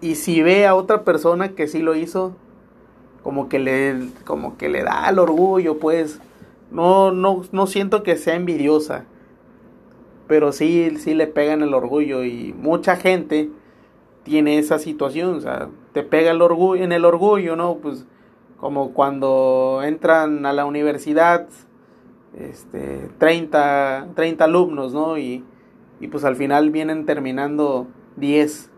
Y 0.00 0.16
si 0.16 0.42
ve 0.42 0.66
a 0.66 0.74
otra 0.74 1.04
persona 1.04 1.54
que 1.54 1.68
sí 1.68 1.78
lo 1.78 1.94
hizo, 1.94 2.32
como 3.22 3.48
que 3.48 3.60
le, 3.60 4.10
como 4.24 4.56
que 4.56 4.68
le 4.68 4.82
da 4.82 5.08
el 5.08 5.20
orgullo, 5.20 5.78
pues. 5.78 6.20
No, 6.72 7.12
no, 7.12 7.42
no 7.52 7.68
siento 7.68 8.02
que 8.02 8.16
sea 8.16 8.34
envidiosa, 8.34 9.04
pero 10.26 10.52
sí, 10.52 10.96
sí 10.98 11.14
le 11.14 11.26
pegan 11.26 11.62
el 11.62 11.74
orgullo 11.74 12.24
y 12.24 12.54
mucha 12.58 12.96
gente 12.96 13.50
tiene 14.22 14.58
esa 14.58 14.78
situación, 14.78 15.36
o 15.36 15.40
sea, 15.40 15.68
te 15.92 16.02
pega 16.02 16.32
el 16.32 16.42
orgullo, 16.42 16.82
en 16.82 16.92
el 16.92 17.04
orgullo, 17.04 17.54
¿no? 17.56 17.76
Pues 17.76 18.06
como 18.58 18.92
cuando 18.92 19.82
entran 19.84 20.44
a 20.46 20.52
la 20.52 20.64
universidad, 20.64 21.46
este, 22.36 23.08
30, 23.18 24.08
30 24.14 24.44
alumnos, 24.44 24.92
¿no? 24.92 25.16
Y, 25.16 25.44
y 26.00 26.08
pues 26.08 26.24
al 26.24 26.36
final 26.36 26.70
vienen 26.70 27.06
terminando 27.06 27.86
10 28.16 28.70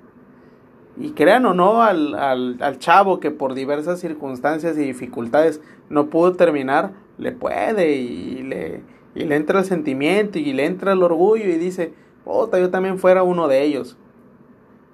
y 1.00 1.10
crean 1.10 1.46
o 1.46 1.54
no 1.54 1.82
al, 1.82 2.14
al, 2.14 2.78
chavo 2.78 3.20
que 3.20 3.30
por 3.30 3.54
diversas 3.54 4.00
circunstancias 4.00 4.76
y 4.76 4.80
dificultades 4.80 5.60
no 5.88 6.06
pudo 6.06 6.32
terminar, 6.32 6.92
le 7.18 7.32
puede 7.32 7.96
y 7.96 8.42
le, 8.42 8.82
y 9.18 9.24
le 9.24 9.34
entra 9.34 9.58
el 9.58 9.64
sentimiento 9.64 10.38
y 10.38 10.52
le 10.52 10.64
entra 10.64 10.92
el 10.92 11.02
orgullo 11.02 11.44
y 11.44 11.58
dice, 11.58 11.92
puta, 12.24 12.60
yo 12.60 12.70
también 12.70 12.98
fuera 12.98 13.24
uno 13.24 13.48
de 13.48 13.64
ellos. 13.64 13.96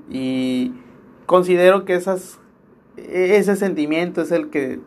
Y 0.08 0.72
considero 1.26 1.84
que 1.84 1.94
esas, 1.94 2.40
ese 2.96 3.54
sentimiento 3.54 4.22
es 4.22 4.32
el 4.32 4.48
que 4.48 4.80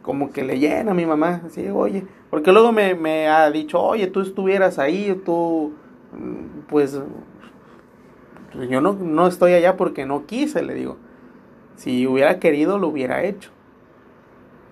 como 0.00 0.30
que 0.32 0.42
le 0.42 0.58
llena 0.58 0.92
a 0.92 0.94
mi 0.94 1.04
mamá, 1.04 1.42
así, 1.46 1.68
oye, 1.68 2.06
porque 2.30 2.50
luego 2.50 2.72
me, 2.72 2.94
me 2.94 3.28
ha 3.28 3.50
dicho, 3.50 3.78
oye, 3.78 4.06
tú 4.06 4.22
estuvieras 4.22 4.78
ahí, 4.78 5.20
tú, 5.22 5.74
pues 6.66 6.98
yo 8.70 8.80
no, 8.80 8.94
no 8.94 9.26
estoy 9.26 9.52
allá 9.52 9.76
porque 9.76 10.06
no 10.06 10.24
quise, 10.24 10.62
le 10.62 10.72
digo. 10.72 10.96
Si 11.76 12.06
hubiera 12.06 12.38
querido, 12.38 12.78
lo 12.78 12.88
hubiera 12.88 13.22
hecho. 13.22 13.50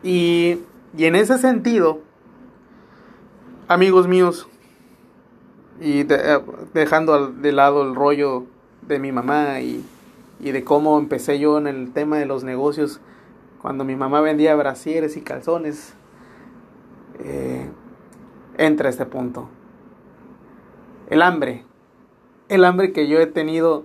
Y, 0.02 0.60
y 0.96 1.04
en 1.04 1.16
ese 1.16 1.36
sentido, 1.36 2.00
amigos 3.68 4.06
míos, 4.06 4.48
y 5.80 6.00
eh, 6.00 6.40
dejando 6.72 7.28
de 7.28 7.52
lado 7.52 7.82
el 7.82 7.94
rollo 7.94 8.44
de 8.82 8.98
mi 8.98 9.12
mamá 9.12 9.60
y, 9.60 9.84
y, 10.40 10.52
de 10.52 10.64
cómo 10.64 10.98
empecé 10.98 11.38
yo 11.38 11.58
en 11.58 11.66
el 11.66 11.92
tema 11.92 12.18
de 12.18 12.26
los 12.26 12.44
negocios. 12.44 13.00
Cuando 13.60 13.84
mi 13.84 13.96
mamá 13.96 14.20
vendía 14.20 14.54
brasieres 14.54 15.16
y 15.16 15.22
calzones, 15.22 15.94
eh, 17.18 17.68
entra 18.56 18.88
este 18.88 19.06
punto. 19.06 19.48
El 21.10 21.22
hambre. 21.22 21.64
El 22.48 22.64
hambre 22.64 22.92
que 22.92 23.08
yo 23.08 23.18
he 23.18 23.26
tenido 23.26 23.84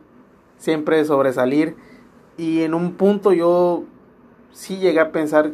siempre 0.57 0.97
de 0.97 1.05
sobresalir. 1.05 1.75
Y 2.37 2.61
en 2.61 2.73
un 2.73 2.93
punto 2.93 3.33
yo 3.33 3.83
sí 4.51 4.77
llegué 4.77 4.99
a 4.99 5.11
pensar 5.11 5.51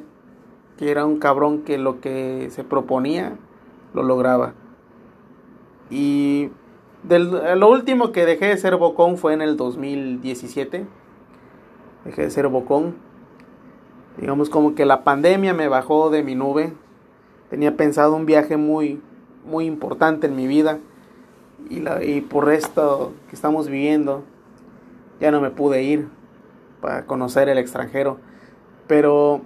que 0.77 0.91
era 0.91 1.05
un 1.05 1.19
cabrón 1.19 1.63
que 1.63 1.77
lo 1.77 2.01
que 2.01 2.49
se 2.51 2.63
proponía 2.63 3.37
lo 3.97 4.03
lograba. 4.03 4.53
Y 5.89 6.49
lo 7.09 7.69
último 7.69 8.11
que 8.11 8.25
dejé 8.25 8.47
de 8.47 8.57
ser 8.57 8.75
bocón 8.75 9.17
fue 9.17 9.33
en 9.33 9.41
el 9.41 9.57
2017. 9.57 10.85
Dejé 12.05 12.21
de 12.21 12.31
ser 12.31 12.47
bocón. 12.47 12.95
Digamos 14.17 14.49
como 14.49 14.75
que 14.75 14.85
la 14.85 15.03
pandemia 15.03 15.53
me 15.53 15.67
bajó 15.67 16.09
de 16.09 16.23
mi 16.23 16.35
nube. 16.35 16.73
Tenía 17.49 17.75
pensado 17.77 18.15
un 18.15 18.25
viaje 18.25 18.57
muy 18.57 19.01
muy 19.47 19.65
importante 19.65 20.27
en 20.27 20.35
mi 20.35 20.45
vida 20.47 20.79
y, 21.69 21.79
la, 21.79 22.03
y 22.03 22.21
por 22.21 22.51
esto 22.51 23.13
que 23.29 23.35
estamos 23.35 23.67
viviendo 23.67 24.23
ya 25.19 25.31
no 25.31 25.41
me 25.41 25.49
pude 25.49 25.81
ir 25.83 26.07
para 26.81 27.05
conocer 27.05 27.49
el 27.49 27.57
extranjero, 27.57 28.19
pero 28.87 29.41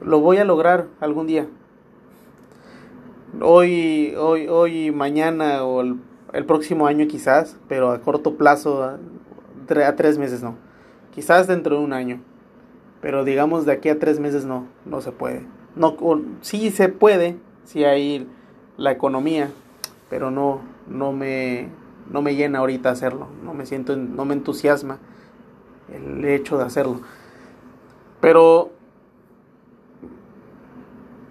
lo 0.00 0.20
voy 0.20 0.38
a 0.38 0.44
lograr 0.44 0.86
algún 1.00 1.26
día. 1.26 1.46
Hoy, 3.40 4.14
hoy, 4.16 4.46
hoy, 4.46 4.92
mañana 4.92 5.64
o 5.64 5.80
el, 5.80 6.44
próximo 6.46 6.86
año 6.86 7.08
quizás, 7.08 7.56
pero 7.68 7.90
a 7.90 8.00
corto 8.00 8.36
plazo, 8.36 8.84
a, 8.84 8.98
tres 9.96 10.18
meses 10.18 10.42
no. 10.42 10.54
Quizás 11.12 11.48
dentro 11.48 11.78
de 11.78 11.84
un 11.84 11.92
año, 11.92 12.20
pero 13.00 13.24
digamos 13.24 13.66
de 13.66 13.72
aquí 13.72 13.88
a 13.88 13.98
tres 13.98 14.20
meses 14.20 14.44
no, 14.44 14.68
no 14.84 15.00
se 15.00 15.10
puede. 15.10 15.46
No, 15.74 15.96
sí 16.42 16.70
se 16.70 16.88
puede, 16.88 17.36
si 17.64 17.84
hay 17.84 18.28
la 18.76 18.92
economía, 18.92 19.50
pero 20.08 20.30
no, 20.30 20.60
no 20.86 21.12
me, 21.12 21.70
no 22.08 22.22
me 22.22 22.36
llena 22.36 22.60
ahorita 22.60 22.90
hacerlo, 22.90 23.26
no 23.42 23.52
me 23.52 23.66
siento, 23.66 23.96
no 23.96 24.24
me 24.24 24.34
entusiasma 24.34 24.98
el 25.92 26.24
hecho 26.24 26.56
de 26.56 26.64
hacerlo. 26.64 27.00
Pero 28.20 28.70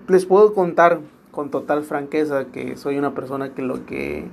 les 0.10 0.26
puedo 0.26 0.54
contar 0.54 1.00
con 1.34 1.50
total 1.50 1.84
franqueza 1.84 2.46
que 2.46 2.78
soy 2.78 2.98
una 2.98 3.14
persona 3.14 3.54
que 3.54 3.64
lo 3.64 3.86
que 3.86 4.30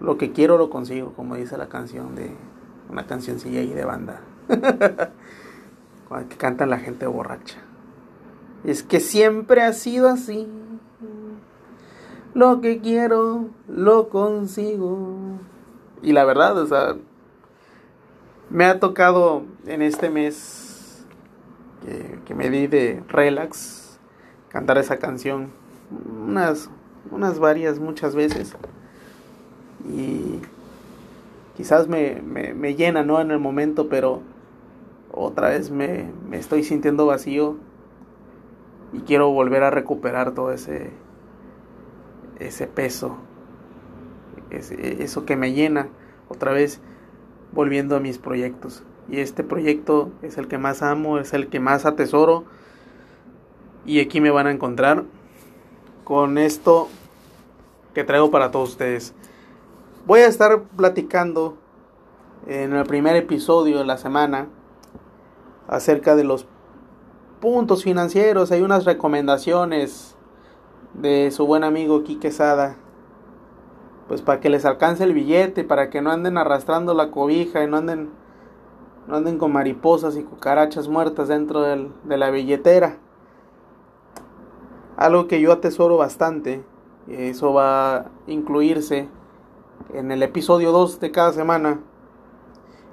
lo 0.00 0.18
que 0.18 0.32
quiero 0.32 0.58
lo 0.58 0.68
consigo, 0.68 1.12
como 1.14 1.36
dice 1.36 1.56
la 1.56 1.68
canción 1.68 2.16
de 2.16 2.32
una 2.90 3.06
cancioncilla 3.06 3.60
ahí 3.60 3.72
de 3.72 3.84
banda. 3.84 4.20
que 6.28 6.36
cantan 6.36 6.68
la 6.70 6.78
gente 6.78 7.06
borracha. 7.06 7.58
Es 8.64 8.82
que 8.82 9.00
siempre 9.00 9.62
ha 9.62 9.72
sido 9.72 10.08
así. 10.08 10.46
Lo 12.34 12.60
que 12.60 12.80
quiero, 12.80 13.48
lo 13.68 14.08
consigo. 14.08 15.38
Y 16.02 16.12
la 16.12 16.24
verdad, 16.24 16.58
o 16.58 16.66
sea, 16.66 16.96
me 18.50 18.64
ha 18.64 18.80
tocado 18.80 19.44
en 19.66 19.82
este 19.82 20.10
mes 20.10 21.06
que, 22.24 22.34
me 22.34 22.50
di 22.50 22.66
de 22.66 23.02
relax 23.08 23.81
cantar 24.52 24.78
esa 24.78 24.98
canción 24.98 25.48
unas, 26.26 26.70
unas 27.10 27.38
varias, 27.38 27.78
muchas 27.78 28.14
veces. 28.14 28.54
Y 29.88 30.40
quizás 31.56 31.88
me, 31.88 32.22
me, 32.22 32.74
llena, 32.74 33.02
¿no? 33.02 33.20
En 33.20 33.30
el 33.30 33.38
momento, 33.38 33.88
pero 33.88 34.22
otra 35.10 35.48
vez 35.48 35.70
me, 35.70 36.06
me 36.28 36.38
estoy 36.38 36.64
sintiendo 36.64 37.06
vacío 37.06 37.56
y 38.92 39.00
quiero 39.00 39.30
volver 39.30 39.62
a 39.62 39.70
recuperar 39.70 40.32
todo 40.32 40.52
ese 40.52 40.90
ese 42.38 42.66
peso, 42.66 43.16
eso 44.50 45.24
que 45.24 45.36
me 45.36 45.52
llena 45.52 45.88
otra 46.28 46.52
vez 46.52 46.80
volviendo 47.52 47.96
a 47.96 48.00
mis 48.00 48.18
proyectos. 48.18 48.82
Y 49.08 49.20
este 49.20 49.44
proyecto 49.44 50.10
es 50.22 50.38
el 50.38 50.48
que 50.48 50.58
más 50.58 50.82
amo, 50.82 51.18
es 51.18 51.32
el 51.32 51.48
que 51.48 51.60
más 51.60 51.86
atesoro. 51.86 52.44
Y 53.84 54.00
aquí 54.00 54.20
me 54.20 54.30
van 54.30 54.46
a 54.46 54.52
encontrar 54.52 55.04
con 56.04 56.38
esto 56.38 56.88
que 57.94 58.04
traigo 58.04 58.30
para 58.30 58.50
todos 58.50 58.70
ustedes. 58.70 59.14
Voy 60.06 60.20
a 60.20 60.26
estar 60.26 60.62
platicando 60.76 61.56
en 62.46 62.74
el 62.74 62.84
primer 62.86 63.16
episodio 63.16 63.78
de 63.78 63.84
la 63.84 63.98
semana 63.98 64.48
acerca 65.68 66.14
de 66.14 66.24
los 66.24 66.46
puntos 67.40 67.82
financieros. 67.82 68.52
Hay 68.52 68.62
unas 68.62 68.84
recomendaciones 68.84 70.16
de 70.94 71.30
su 71.32 71.46
buen 71.46 71.64
amigo 71.64 72.04
Quique 72.04 72.30
Sada. 72.30 72.76
Pues 74.06 74.22
para 74.22 74.40
que 74.40 74.50
les 74.50 74.64
alcance 74.64 75.02
el 75.02 75.14
billete, 75.14 75.64
para 75.64 75.90
que 75.90 76.02
no 76.02 76.10
anden 76.10 76.38
arrastrando 76.38 76.94
la 76.94 77.10
cobija 77.10 77.64
y 77.64 77.66
no 77.66 77.78
anden, 77.78 78.10
no 79.08 79.16
anden 79.16 79.38
con 79.38 79.52
mariposas 79.52 80.16
y 80.16 80.22
cucarachas 80.22 80.86
muertas 80.86 81.28
dentro 81.28 81.62
de 81.62 82.16
la 82.16 82.30
billetera. 82.30 82.98
Algo 85.02 85.26
que 85.26 85.40
yo 85.40 85.50
atesoro 85.50 85.96
bastante, 85.96 86.62
eso 87.08 87.52
va 87.52 87.96
a 87.96 88.10
incluirse 88.28 89.08
en 89.92 90.12
el 90.12 90.22
episodio 90.22 90.70
2 90.70 91.00
de 91.00 91.10
cada 91.10 91.32
semana. 91.32 91.80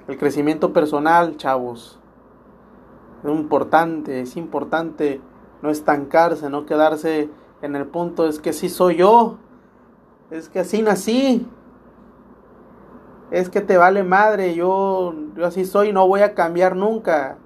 El 0.08 0.18
crecimiento 0.18 0.72
personal, 0.72 1.36
chavos. 1.36 2.00
Es 3.22 3.30
importante, 3.30 4.22
es 4.22 4.36
importante 4.36 5.20
no 5.62 5.70
estancarse, 5.70 6.50
no 6.50 6.66
quedarse 6.66 7.30
en 7.62 7.76
el 7.76 7.86
punto 7.86 8.26
es 8.26 8.40
que 8.40 8.52
sí 8.52 8.68
soy 8.68 8.96
yo, 8.96 9.38
es 10.32 10.48
que 10.48 10.58
así 10.58 10.82
nací, 10.82 11.46
es 13.30 13.48
que 13.50 13.60
te 13.60 13.76
vale 13.76 14.02
madre, 14.02 14.56
yo, 14.56 15.14
yo 15.36 15.46
así 15.46 15.64
soy, 15.64 15.92
no 15.92 16.08
voy 16.08 16.22
a 16.22 16.34
cambiar 16.34 16.74
nunca. 16.74 17.38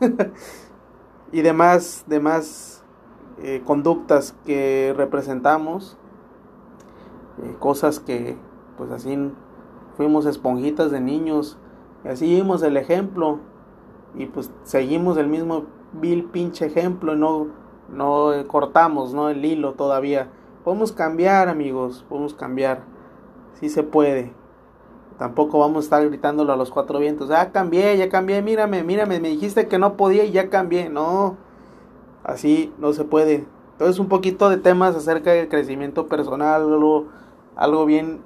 y 1.32 1.42
demás, 1.42 2.04
demás 2.06 2.82
eh, 3.42 3.62
conductas 3.64 4.34
que 4.44 4.94
representamos, 4.96 5.96
eh, 7.42 7.54
cosas 7.58 8.00
que 8.00 8.36
pues 8.76 8.90
así 8.90 9.16
fuimos 9.96 10.26
esponjitas 10.26 10.90
de 10.90 11.00
niños, 11.00 11.58
y 12.04 12.08
así 12.08 12.26
vimos 12.26 12.62
el 12.62 12.76
ejemplo, 12.76 13.40
y 14.14 14.26
pues 14.26 14.50
seguimos 14.64 15.16
el 15.16 15.28
mismo 15.28 15.64
vil 15.92 16.24
pinche 16.24 16.66
ejemplo, 16.66 17.14
y 17.14 17.18
no 17.18 17.66
no 17.88 18.32
cortamos 18.46 19.14
¿no? 19.14 19.28
el 19.28 19.44
hilo 19.44 19.74
todavía. 19.74 20.28
Podemos 20.64 20.92
cambiar, 20.92 21.48
amigos, 21.48 22.04
podemos 22.08 22.34
cambiar. 22.34 22.82
Sí 23.54 23.68
se 23.68 23.82
puede. 23.82 24.32
Tampoco 25.18 25.58
vamos 25.58 25.78
a 25.78 25.86
estar 25.86 26.08
gritándolo 26.08 26.52
a 26.52 26.56
los 26.56 26.70
cuatro 26.70 26.98
vientos. 26.98 27.30
Ah, 27.30 27.50
cambié, 27.52 27.96
ya 27.96 28.08
cambié, 28.08 28.42
mírame, 28.42 28.82
mírame, 28.82 29.20
me 29.20 29.28
dijiste 29.28 29.68
que 29.68 29.78
no 29.78 29.96
podía 29.96 30.24
y 30.24 30.32
ya 30.32 30.50
cambié. 30.50 30.88
No, 30.88 31.36
así 32.26 32.72
no 32.78 32.92
se 32.92 33.04
puede. 33.04 33.46
Entonces 33.72 33.98
un 33.98 34.08
poquito 34.08 34.48
de 34.48 34.56
temas 34.58 34.94
acerca 34.94 35.32
del 35.32 35.48
crecimiento 35.48 36.06
personal, 36.06 36.62
algo, 36.62 37.06
algo 37.56 37.86
bien, 37.86 38.20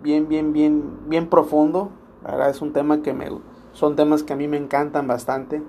bien, 0.00 0.28
bien, 0.28 0.52
bien, 0.52 1.08
bien 1.08 1.28
profundo. 1.28 1.90
Es 2.48 2.60
un 2.60 2.72
tema 2.72 3.02
que 3.02 3.12
me, 3.12 3.28
son 3.72 3.96
temas 3.96 4.22
que 4.22 4.32
a 4.32 4.36
mí 4.36 4.46
me 4.46 4.56
encantan 4.56 5.06
bastante. 5.06 5.62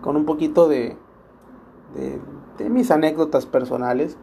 Con 0.00 0.16
un 0.16 0.24
poquito 0.24 0.68
de, 0.68 0.96
de, 1.94 2.20
de 2.58 2.70
mis 2.70 2.90
anécdotas 2.90 3.46
personales. 3.46 4.16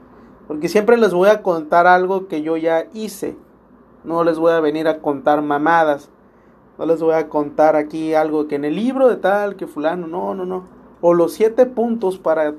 Porque 0.47 0.67
siempre 0.67 0.97
les 0.97 1.13
voy 1.13 1.29
a 1.29 1.41
contar 1.41 1.87
algo 1.87 2.27
que 2.27 2.41
yo 2.41 2.57
ya 2.57 2.87
hice 2.93 3.37
no 4.03 4.23
les 4.23 4.39
voy 4.39 4.51
a 4.51 4.59
venir 4.59 4.87
a 4.87 4.99
contar 4.99 5.41
mamadas. 5.41 6.09
No 6.77 6.85
les 6.85 7.01
voy 7.01 7.13
a 7.13 7.29
contar 7.29 7.75
aquí 7.75 8.13
algo 8.13 8.47
que 8.47 8.55
en 8.55 8.65
el 8.65 8.75
libro 8.75 9.07
de 9.07 9.17
tal, 9.17 9.55
que 9.55 9.67
fulano, 9.67 10.07
no, 10.07 10.33
no, 10.33 10.45
no. 10.45 10.63
O 11.01 11.13
los 11.13 11.33
siete 11.33 11.65
puntos 11.65 12.17
para 12.17 12.53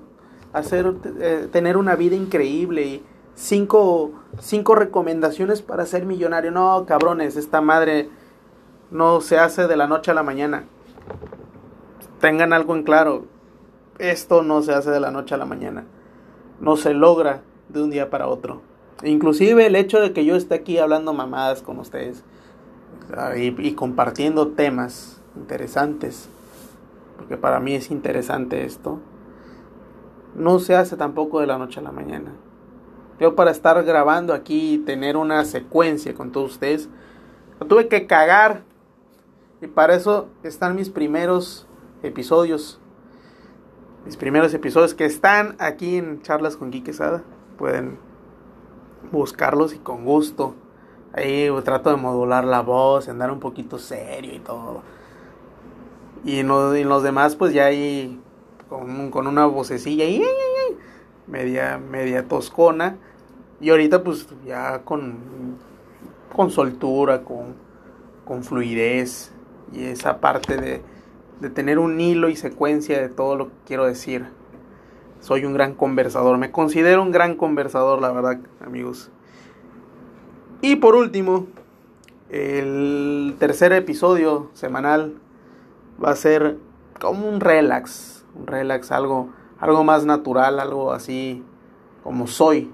hacer, 0.53 0.95
eh, 1.21 1.49
tener 1.51 1.77
una 1.77 1.97
vida 1.97 2.17
increíble 2.17 2.83
y 2.83 3.03
cinco, 3.35 4.13
cinco 4.41 4.75
recomendaciones 4.75 5.63
para 5.63 5.87
ser 5.87 6.05
millonario. 6.05 6.51
No, 6.51 6.85
cabrones, 6.87 7.37
esta 7.37 7.61
madre 7.61 8.09
no 8.91 9.21
se 9.21 9.39
hace 9.39 9.67
de 9.67 9.77
la 9.77 9.87
noche 9.87 10.11
a 10.11 10.15
la 10.15 10.23
mañana. 10.23 10.65
Tengan 12.21 12.53
algo 12.53 12.77
en 12.77 12.83
claro. 12.83 13.25
Esto 13.99 14.43
no 14.43 14.63
se 14.63 14.73
hace 14.73 14.91
de 14.91 15.01
la 15.01 15.11
noche 15.11 15.35
a 15.35 15.39
la 15.39 15.45
mañana. 15.45 15.85
No 16.61 16.77
se 16.77 16.95
logra 16.95 17.43
de 17.69 17.83
un 17.83 17.91
día 17.91 18.11
para 18.11 18.29
otro. 18.29 18.63
Inclusive 19.03 19.67
el 19.67 19.77
hecho 19.77 20.01
de 20.01 20.13
que 20.13 20.25
yo 20.25 20.37
esté 20.37 20.55
aquí 20.55 20.79
hablando 20.79 21.13
mamadas 21.13 21.63
con 21.63 21.79
ustedes 21.79 22.23
y, 23.37 23.73
compartiendo 23.73 24.49
temas 24.49 25.21
interesantes, 25.37 26.29
porque 27.17 27.37
para 27.37 27.61
mí 27.61 27.75
es 27.75 27.91
interesante 27.91 28.65
esto, 28.65 29.01
no 30.35 30.59
se 30.59 30.77
hace 30.77 30.97
tampoco 30.97 31.41
de 31.41 31.47
la 31.47 31.59
noche 31.59 31.81
a 31.81 31.83
la 31.83 31.93
mañana. 31.93 32.33
Yo 33.21 33.37
para 33.37 33.51
estar 33.51 33.83
grabando 33.85 34.35
aquí 34.35 34.75
y 34.75 34.79
tener 34.79 35.17
una 35.17 35.45
secuencia 35.45 36.15
con 36.15 36.33
todos 36.33 36.53
ustedes, 36.53 36.89
lo 37.61 37.67
tuve 37.67 37.89
que 37.89 38.07
cagar. 38.07 38.65
Y 39.61 39.69
para 39.69 39.95
eso 39.95 40.29
están 40.43 40.75
mis 40.75 40.91
primeros 40.91 41.69
episodios. 42.03 42.81
Mis 44.05 44.17
primeros 44.17 44.53
episodios 44.55 44.95
que 44.95 45.05
están 45.05 45.55
aquí 45.61 45.99
en 45.99 46.23
Charlas 46.23 46.57
con 46.57 46.73
Quiquesada. 46.73 47.23
Pueden 47.59 47.99
buscarlos 49.13 49.75
y 49.75 49.79
con 49.79 50.05
gusto. 50.05 50.57
Ahí 51.13 51.49
trato 51.63 51.91
de 51.91 51.97
modular 51.97 52.45
la 52.45 52.63
voz, 52.63 53.09
andar 53.09 53.31
un 53.31 53.39
poquito 53.39 53.79
serio 53.79 54.35
y 54.35 54.41
todo. 54.41 54.83
Y 56.25 56.43
los, 56.43 57.03
demás, 57.03 57.37
pues 57.37 57.53
ya 57.53 57.67
ahí 57.67 58.21
con, 58.69 59.11
con 59.11 59.27
una 59.27 59.47
vocecilla 59.47 60.05
y 60.05 60.23
media, 61.27 61.79
media 61.79 62.29
toscona. 62.29 62.97
Y 63.61 63.71
ahorita, 63.71 64.03
pues 64.03 64.27
ya 64.47 64.83
con, 64.85 65.17
con 66.35 66.51
soltura, 66.51 67.23
con, 67.23 67.55
con 68.25 68.45
fluidez. 68.45 69.33
Y 69.73 69.85
esa 69.85 70.21
parte 70.21 70.57
de, 70.57 70.83
de 71.41 71.51
tener 71.51 71.79
un 71.79 72.01
hilo 72.01 72.29
y 72.29 72.37
secuencia 72.37 73.01
de 73.01 73.09
todo 73.09 73.37
lo 73.37 73.47
que 73.47 73.55
quiero 73.67 73.87
decir 73.87 74.27
soy 75.23 75.45
un 75.45 75.55
gran 75.55 75.75
conversador. 75.75 76.37
Me 76.37 76.51
considero 76.51 77.01
un 77.01 77.13
gran 77.13 77.37
conversador, 77.37 78.03
la 78.03 78.11
verdad, 78.11 78.39
amigos. 78.61 79.11
Y 80.61 80.77
por 80.77 80.95
último, 80.95 81.47
el 82.29 83.37
tercer 83.39 83.73
episodio 83.73 84.51
semanal 84.53 85.15
va 86.03 86.11
a 86.11 86.17
ser 86.17 86.59
como 87.01 87.29
un 87.29 87.41
relax, 87.41 88.25
un 88.35 88.47
relax, 88.47 88.91
algo, 88.93 89.31
algo 89.59 89.85
más 89.85 90.05
natural, 90.05 90.61
algo 90.61 90.93
así 90.93 91.45
como 92.03 92.27
soy. 92.27 92.73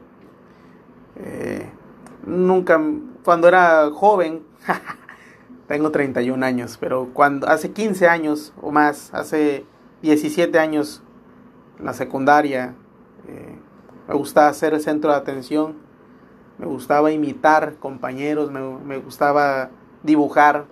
Eh, 1.16 1.70
nunca, 2.24 2.80
cuando 3.24 3.48
era 3.48 3.90
joven, 3.90 4.42
tengo 5.66 5.90
31 5.90 6.44
años, 6.44 6.78
pero 6.80 7.10
cuando 7.12 7.48
hace 7.48 7.72
15 7.72 8.08
años 8.08 8.52
o 8.62 8.70
más, 8.70 9.12
hace 9.12 9.66
17 10.02 10.58
años, 10.58 11.02
en 11.78 11.84
la 11.86 11.92
secundaria. 11.92 12.74
Eh, 13.26 13.58
me 14.08 14.14
gustaba 14.14 14.52
ser 14.54 14.74
el 14.74 14.80
centro 14.80 15.10
de 15.10 15.16
atención, 15.16 15.76
me 16.58 16.66
gustaba 16.66 17.12
imitar 17.12 17.74
compañeros, 17.74 18.50
me, 18.50 18.96
gustaba 18.98 19.70
dibujar, 20.02 20.64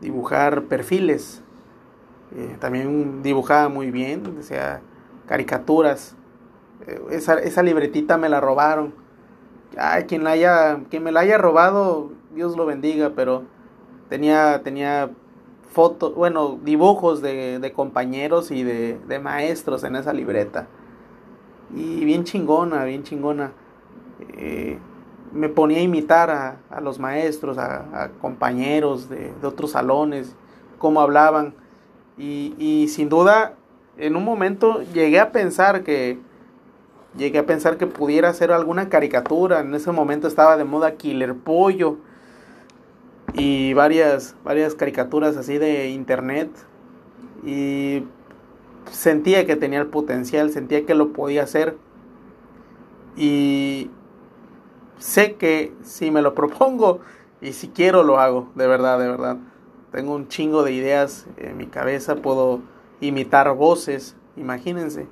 dibujar 0.00 0.64
perfiles. 0.64 1.42
Eh, 2.36 2.56
también 2.60 3.22
dibujaba 3.22 3.68
muy 3.68 3.90
bien, 3.90 4.42
sea, 4.42 4.80
caricaturas. 5.26 6.16
Eh, 6.86 7.00
esa, 7.10 7.34
esa, 7.34 7.62
libretita 7.62 8.16
me 8.16 8.28
la 8.28 8.40
robaron. 8.40 8.94
Ay, 9.76 10.04
quien, 10.04 10.24
la 10.24 10.30
haya, 10.30 10.80
quien 10.90 11.02
me 11.02 11.12
la 11.12 11.20
haya 11.20 11.38
robado, 11.38 12.10
Dios 12.34 12.56
lo 12.56 12.66
bendiga, 12.66 13.12
pero 13.14 13.44
tenía, 14.08 14.62
tenía 14.62 15.10
fotos, 15.74 16.14
bueno, 16.14 16.58
dibujos 16.62 17.20
de, 17.20 17.72
compañeros 17.74 18.50
y 18.50 18.62
de, 18.62 19.18
maestros 19.20 19.84
en 19.84 19.96
esa 19.96 20.12
libreta. 20.12 20.68
Y 21.74 22.04
bien 22.04 22.24
chingona, 22.24 22.84
bien 22.84 23.02
chingona. 23.02 23.52
Eh, 24.36 24.78
me 25.32 25.48
ponía 25.48 25.78
a 25.78 25.82
imitar 25.82 26.30
a, 26.30 26.80
los 26.80 27.00
maestros, 27.00 27.58
a, 27.58 28.10
compañeros 28.20 29.08
de, 29.08 29.32
otros 29.42 29.72
salones, 29.72 30.36
cómo 30.78 31.00
hablaban. 31.00 31.54
Y, 32.16 32.86
sin 32.88 33.08
duda, 33.08 33.54
en 33.96 34.16
un 34.16 34.24
momento 34.24 34.82
llegué 34.92 35.18
a 35.18 35.32
pensar 35.32 35.82
que, 35.82 36.18
llegué 37.16 37.38
a 37.38 37.46
pensar 37.46 37.76
que 37.76 37.86
pudiera 37.86 38.28
hacer 38.28 38.52
alguna 38.52 38.88
caricatura. 38.88 39.60
En 39.60 39.74
ese 39.74 39.90
momento 39.92 40.28
estaba 40.28 40.56
de 40.56 40.64
moda 40.64 40.94
Killer 40.94 41.34
Pollo 41.34 41.96
y 43.32 43.74
varias, 43.74 44.36
varias 44.44 44.74
caricaturas 44.74 45.36
así 45.36 45.58
de 45.58 45.88
internet 45.88 46.50
y 47.44 48.04
sentía 48.90 49.44
que 49.46 49.56
tenía 49.56 49.80
el 49.80 49.88
potencial, 49.88 50.50
sentía 50.50 50.86
que 50.86 50.94
lo 50.94 51.12
podía 51.12 51.42
hacer 51.42 51.76
y 53.16 53.90
sé 54.98 55.34
que 55.34 55.72
si 55.82 56.10
me 56.10 56.22
lo 56.22 56.34
propongo 56.36 57.00
y 57.40 57.52
si 57.52 57.68
quiero 57.68 58.02
lo 58.02 58.18
hago, 58.18 58.48
de 58.54 58.66
verdad, 58.66 58.98
de 58.98 59.08
verdad. 59.08 59.36
Tengo 59.94 60.16
un 60.16 60.26
chingo 60.26 60.64
de 60.64 60.72
ideas 60.72 61.24
en 61.36 61.56
mi 61.56 61.68
cabeza, 61.68 62.16
puedo 62.16 62.62
imitar 63.00 63.54
voces, 63.54 64.16
imagínense, 64.36 65.06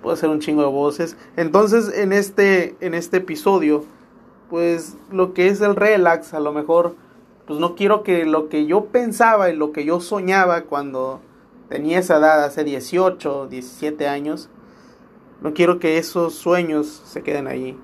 puedo 0.00 0.14
hacer 0.14 0.30
un 0.30 0.40
chingo 0.40 0.62
de 0.62 0.68
voces. 0.68 1.18
Entonces, 1.36 1.92
en 1.98 2.14
este 2.14 2.74
en 2.80 2.94
este 2.94 3.18
episodio, 3.18 3.84
pues 4.48 4.96
lo 5.10 5.34
que 5.34 5.48
es 5.48 5.60
el 5.60 5.76
relax, 5.76 6.32
a 6.32 6.40
lo 6.40 6.50
mejor 6.54 6.96
pues 7.46 7.60
no 7.60 7.74
quiero 7.74 8.02
que 8.04 8.24
lo 8.24 8.48
que 8.48 8.64
yo 8.64 8.86
pensaba 8.86 9.50
y 9.50 9.56
lo 9.56 9.70
que 9.70 9.84
yo 9.84 10.00
soñaba 10.00 10.62
cuando 10.62 11.20
tenía 11.68 11.98
esa 11.98 12.16
edad, 12.16 12.42
hace 12.42 12.64
18, 12.64 13.48
17 13.48 14.08
años, 14.08 14.48
no 15.42 15.52
quiero 15.52 15.78
que 15.78 15.98
esos 15.98 16.34
sueños 16.36 17.02
se 17.04 17.22
queden 17.22 17.48
ahí. 17.48 17.78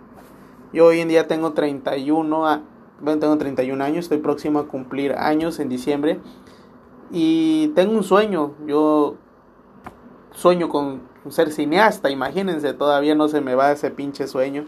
Yo 0.72 0.86
hoy 0.86 1.00
en 1.00 1.08
día 1.08 1.28
tengo 1.28 1.52
31, 1.52 2.48
a, 2.48 2.62
bueno, 3.00 3.20
tengo 3.20 3.38
31 3.38 3.82
años, 3.82 4.04
estoy 4.06 4.18
próximo 4.18 4.58
a 4.58 4.68
cumplir 4.68 5.12
años 5.12 5.58
en 5.60 5.68
diciembre 5.68 6.20
y 7.10 7.68
tengo 7.68 7.92
un 7.92 8.04
sueño, 8.04 8.54
yo 8.66 9.16
sueño 10.32 10.68
con 10.68 11.00
ser 11.30 11.52
cineasta, 11.52 12.10
imagínense, 12.10 12.72
todavía 12.74 13.14
no 13.14 13.28
se 13.28 13.40
me 13.40 13.54
va 13.54 13.72
ese 13.72 13.90
pinche 13.90 14.26
sueño. 14.26 14.64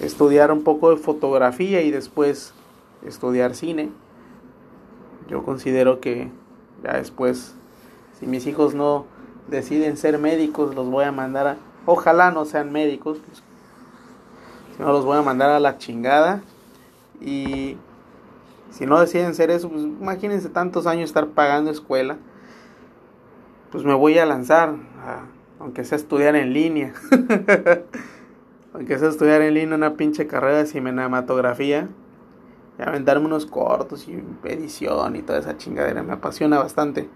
Estudiar 0.00 0.52
un 0.52 0.62
poco 0.62 0.90
de 0.90 0.96
fotografía 0.96 1.82
y 1.82 1.90
después 1.90 2.54
estudiar 3.04 3.54
cine. 3.54 3.90
Yo 5.28 5.42
considero 5.42 6.00
que 6.00 6.30
ya 6.82 6.96
después, 6.96 7.54
si 8.18 8.26
mis 8.26 8.46
hijos 8.46 8.74
no 8.74 9.06
deciden 9.48 9.96
ser 9.96 10.18
médicos, 10.18 10.74
los 10.74 10.88
voy 10.88 11.04
a 11.04 11.12
mandar 11.12 11.46
a... 11.46 11.56
Ojalá 11.86 12.30
no 12.30 12.44
sean 12.44 12.70
médicos, 12.70 13.18
pues, 13.26 13.42
si 14.76 14.82
no 14.82 14.92
los 14.92 15.04
voy 15.04 15.18
a 15.18 15.22
mandar 15.22 15.50
a 15.50 15.60
la 15.60 15.78
chingada. 15.78 16.42
Y 17.20 17.76
si 18.70 18.86
no 18.86 19.00
deciden 19.00 19.34
ser 19.34 19.50
eso, 19.50 19.68
pues 19.68 19.82
imagínense 19.82 20.48
tantos 20.48 20.86
años 20.86 21.10
estar 21.10 21.28
pagando 21.28 21.70
escuela. 21.70 22.16
Pues 23.70 23.84
me 23.84 23.94
voy 23.94 24.18
a 24.18 24.26
lanzar, 24.26 24.74
aunque 25.58 25.84
sea 25.84 25.96
estudiar 25.96 26.36
en 26.36 26.52
línea. 26.52 26.94
aunque 28.74 28.98
sea 28.98 29.08
estudiar 29.08 29.42
en 29.42 29.54
línea 29.54 29.76
una 29.76 29.94
pinche 29.94 30.26
carrera 30.26 30.58
de 30.58 30.66
cinematografía 30.66 31.88
aventarme 32.84 33.26
unos 33.26 33.46
cortos 33.46 34.06
y 34.08 34.22
edición 34.44 35.16
y 35.16 35.22
toda 35.22 35.40
esa 35.40 35.56
chingadera. 35.56 36.02
Me 36.02 36.12
apasiona 36.12 36.58
bastante. 36.58 37.08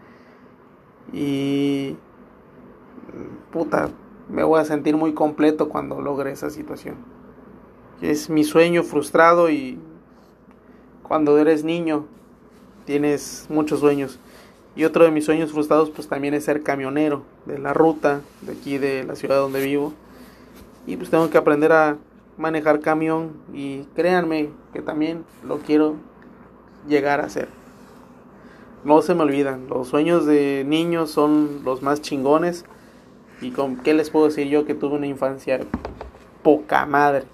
Y. 1.12 1.96
Puta, 3.52 3.90
me 4.28 4.42
voy 4.42 4.60
a 4.60 4.64
sentir 4.64 4.96
muy 4.96 5.12
completo 5.12 5.68
cuando 5.68 6.00
logre 6.00 6.32
esa 6.32 6.50
situación. 6.50 6.96
Es 8.00 8.30
mi 8.30 8.44
sueño 8.44 8.82
frustrado 8.82 9.50
y 9.50 9.78
cuando 11.12 11.36
eres 11.36 11.62
niño 11.62 12.06
tienes 12.86 13.44
muchos 13.50 13.80
sueños. 13.80 14.18
Y 14.74 14.84
otro 14.84 15.04
de 15.04 15.10
mis 15.10 15.26
sueños 15.26 15.52
frustrados 15.52 15.90
pues 15.90 16.08
también 16.08 16.32
es 16.32 16.44
ser 16.44 16.62
camionero 16.62 17.22
de 17.44 17.58
la 17.58 17.74
ruta 17.74 18.22
de 18.40 18.52
aquí 18.52 18.78
de 18.78 19.04
la 19.04 19.14
ciudad 19.14 19.36
donde 19.36 19.62
vivo. 19.62 19.92
Y 20.86 20.96
pues 20.96 21.10
tengo 21.10 21.28
que 21.28 21.36
aprender 21.36 21.70
a 21.70 21.98
manejar 22.38 22.80
camión 22.80 23.32
y 23.52 23.80
créanme 23.94 24.48
que 24.72 24.80
también 24.80 25.26
lo 25.46 25.58
quiero 25.58 25.96
llegar 26.88 27.20
a 27.20 27.26
hacer. 27.26 27.48
No 28.82 29.02
se 29.02 29.14
me 29.14 29.24
olvidan, 29.24 29.68
los 29.68 29.88
sueños 29.88 30.24
de 30.24 30.64
niños 30.66 31.10
son 31.10 31.60
los 31.62 31.82
más 31.82 32.00
chingones. 32.00 32.64
Y 33.42 33.50
con 33.50 33.76
qué 33.76 33.92
les 33.92 34.08
puedo 34.08 34.28
decir 34.28 34.48
yo 34.48 34.64
que 34.64 34.72
tuve 34.72 34.96
una 34.96 35.08
infancia 35.08 35.60
poca 36.42 36.86
madre. 36.86 37.24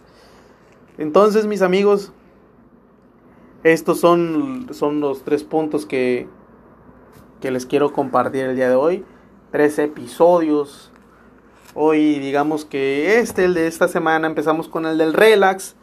Entonces, 0.99 1.47
mis 1.47 1.63
amigos, 1.63 2.13
estos 3.73 4.01
son, 4.01 4.69
son 4.73 5.01
los 5.01 5.23
tres 5.23 5.45
puntos 5.45 5.87
que, 5.87 6.29
que 7.41 7.51
les 7.51 7.67
quiero 7.67 7.93
compartir 7.93 8.45
el 8.45 8.57
día 8.57 8.69
de 8.69 8.75
hoy. 8.75 9.05
Tres 9.51 9.79
episodios. 9.79 10.93
Hoy 11.75 12.19
digamos 12.19 12.65
que 12.65 13.19
este, 13.19 13.45
el 13.45 13.55
de 13.55 13.67
esta 13.67 13.89
semana, 13.89 14.27
empezamos 14.27 14.69
con 14.69 14.87
el 14.87 14.99
del 14.99 15.13
relax. 15.13 15.77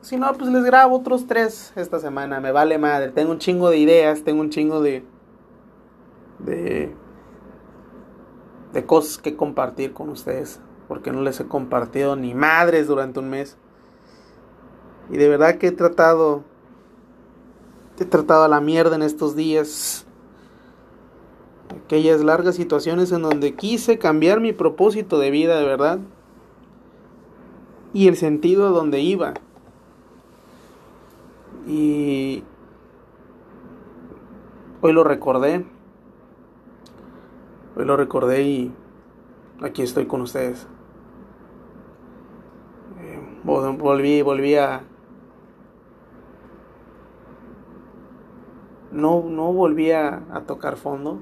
Si 0.00 0.16
no, 0.16 0.32
pues 0.34 0.50
les 0.50 0.64
grabo 0.64 0.96
otros 0.96 1.26
tres 1.26 1.72
esta 1.76 2.00
semana. 2.00 2.40
Me 2.40 2.52
vale 2.52 2.78
madre. 2.78 3.10
Tengo 3.10 3.32
un 3.32 3.38
chingo 3.38 3.70
de 3.70 3.78
ideas, 3.78 4.24
tengo 4.24 4.40
un 4.40 4.50
chingo 4.50 4.80
de... 4.80 5.04
de... 6.40 6.94
de 8.72 8.86
cosas 8.86 9.18
que 9.18 9.36
compartir 9.36 9.92
con 9.92 10.08
ustedes. 10.08 10.60
Porque 10.88 11.12
no 11.12 11.22
les 11.22 11.38
he 11.40 11.46
compartido 11.46 12.16
ni 12.16 12.34
madres 12.34 12.86
durante 12.86 13.20
un 13.20 13.30
mes. 13.30 13.56
Y 15.10 15.16
de 15.16 15.28
verdad 15.28 15.56
que 15.56 15.68
he 15.68 15.72
tratado... 15.72 16.44
He 17.98 18.04
tratado 18.04 18.44
a 18.44 18.48
la 18.48 18.60
mierda 18.60 18.96
en 18.96 19.02
estos 19.02 19.36
días 19.36 20.06
aquellas 21.84 22.22
largas 22.22 22.54
situaciones 22.54 23.12
en 23.12 23.22
donde 23.22 23.54
quise 23.54 23.98
cambiar 23.98 24.40
mi 24.40 24.52
propósito 24.52 25.18
de 25.18 25.30
vida 25.30 25.58
de 25.58 25.64
verdad 25.64 25.98
y 27.92 28.08
el 28.08 28.16
sentido 28.16 28.70
donde 28.70 29.00
iba. 29.00 29.34
Y 31.66 32.42
hoy 34.80 34.92
lo 34.92 35.04
recordé. 35.04 35.64
Hoy 37.76 37.84
lo 37.84 37.96
recordé 37.96 38.42
y 38.42 38.72
aquí 39.60 39.82
estoy 39.82 40.06
con 40.06 40.22
ustedes. 40.22 40.66
Eh, 43.00 43.20
volví, 43.44 44.22
volví 44.22 44.56
a... 44.56 44.84
No, 48.92 49.24
no 49.28 49.52
volví 49.52 49.90
a, 49.90 50.22
tocar 50.46 50.76
fondo 50.76 51.20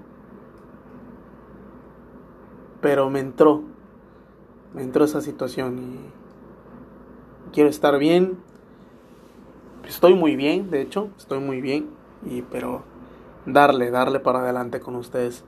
pero 2.81 3.11
me 3.11 3.21
entró, 3.21 3.63
me 4.75 4.83
entró 4.83 5.05
esa 5.05 5.21
situación 5.21 5.79
y 5.79 7.53
quiero 7.53 7.69
estar 7.69 7.99
bien. 7.99 8.39
Estoy 9.87 10.15
muy 10.15 10.37
bien, 10.37 10.71
de 10.71 10.81
hecho, 10.81 11.11
estoy 11.19 11.41
muy 11.41 11.61
bien, 11.61 11.91
y 12.25 12.43
pero 12.43 12.83
darle, 13.45 13.91
darle 13.91 14.21
para 14.21 14.41
adelante 14.41 14.81
con 14.81 14.97
ustedes. 14.97 15.45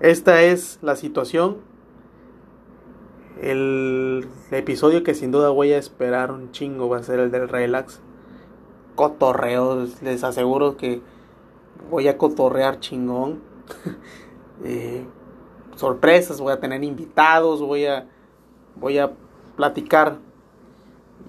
Esta 0.00 0.42
es 0.42 0.78
la 0.82 0.94
situación. 0.94 1.56
El 3.40 4.28
episodio 4.50 5.02
que 5.02 5.14
sin 5.14 5.30
duda 5.30 5.50
voy 5.50 5.72
a 5.72 5.78
esperar 5.78 6.32
un 6.32 6.52
chingo 6.52 6.88
va 6.88 6.98
a 6.98 7.02
ser 7.02 7.18
el 7.18 7.30
del 7.30 7.48
relax. 7.48 8.00
Cotorreo, 8.94 9.86
les 10.02 10.24
aseguro 10.24 10.76
que 10.76 11.02
voy 11.90 12.08
a 12.08 12.18
cotorrear 12.18 12.80
chingón. 12.80 13.40
eh, 14.64 15.06
sorpresas, 15.76 16.40
voy 16.40 16.52
a 16.52 16.60
tener 16.60 16.82
invitados, 16.82 17.60
voy 17.60 17.86
a, 17.86 18.08
voy 18.74 18.98
a 18.98 19.12
platicar. 19.56 20.18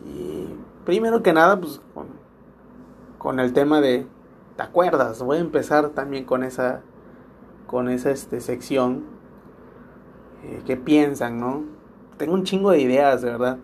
Y 0.05 0.47
primero 0.85 1.21
que 1.21 1.33
nada, 1.33 1.59
pues 1.59 1.81
con, 1.93 2.07
con 3.17 3.39
el 3.39 3.53
tema 3.53 3.81
de, 3.81 4.07
¿te 4.55 4.63
acuerdas? 4.63 5.21
Voy 5.21 5.37
a 5.37 5.41
empezar 5.41 5.89
también 5.89 6.25
con 6.25 6.43
esa, 6.43 6.81
con 7.65 7.89
esa 7.89 8.11
este, 8.11 8.39
sección. 8.39 9.05
Eh, 10.43 10.61
¿Qué 10.65 10.77
piensan, 10.77 11.39
no? 11.39 11.63
Tengo 12.17 12.33
un 12.33 12.43
chingo 12.43 12.71
de 12.71 12.81
ideas, 12.81 13.21
de 13.21 13.31
verdad. 13.31 13.57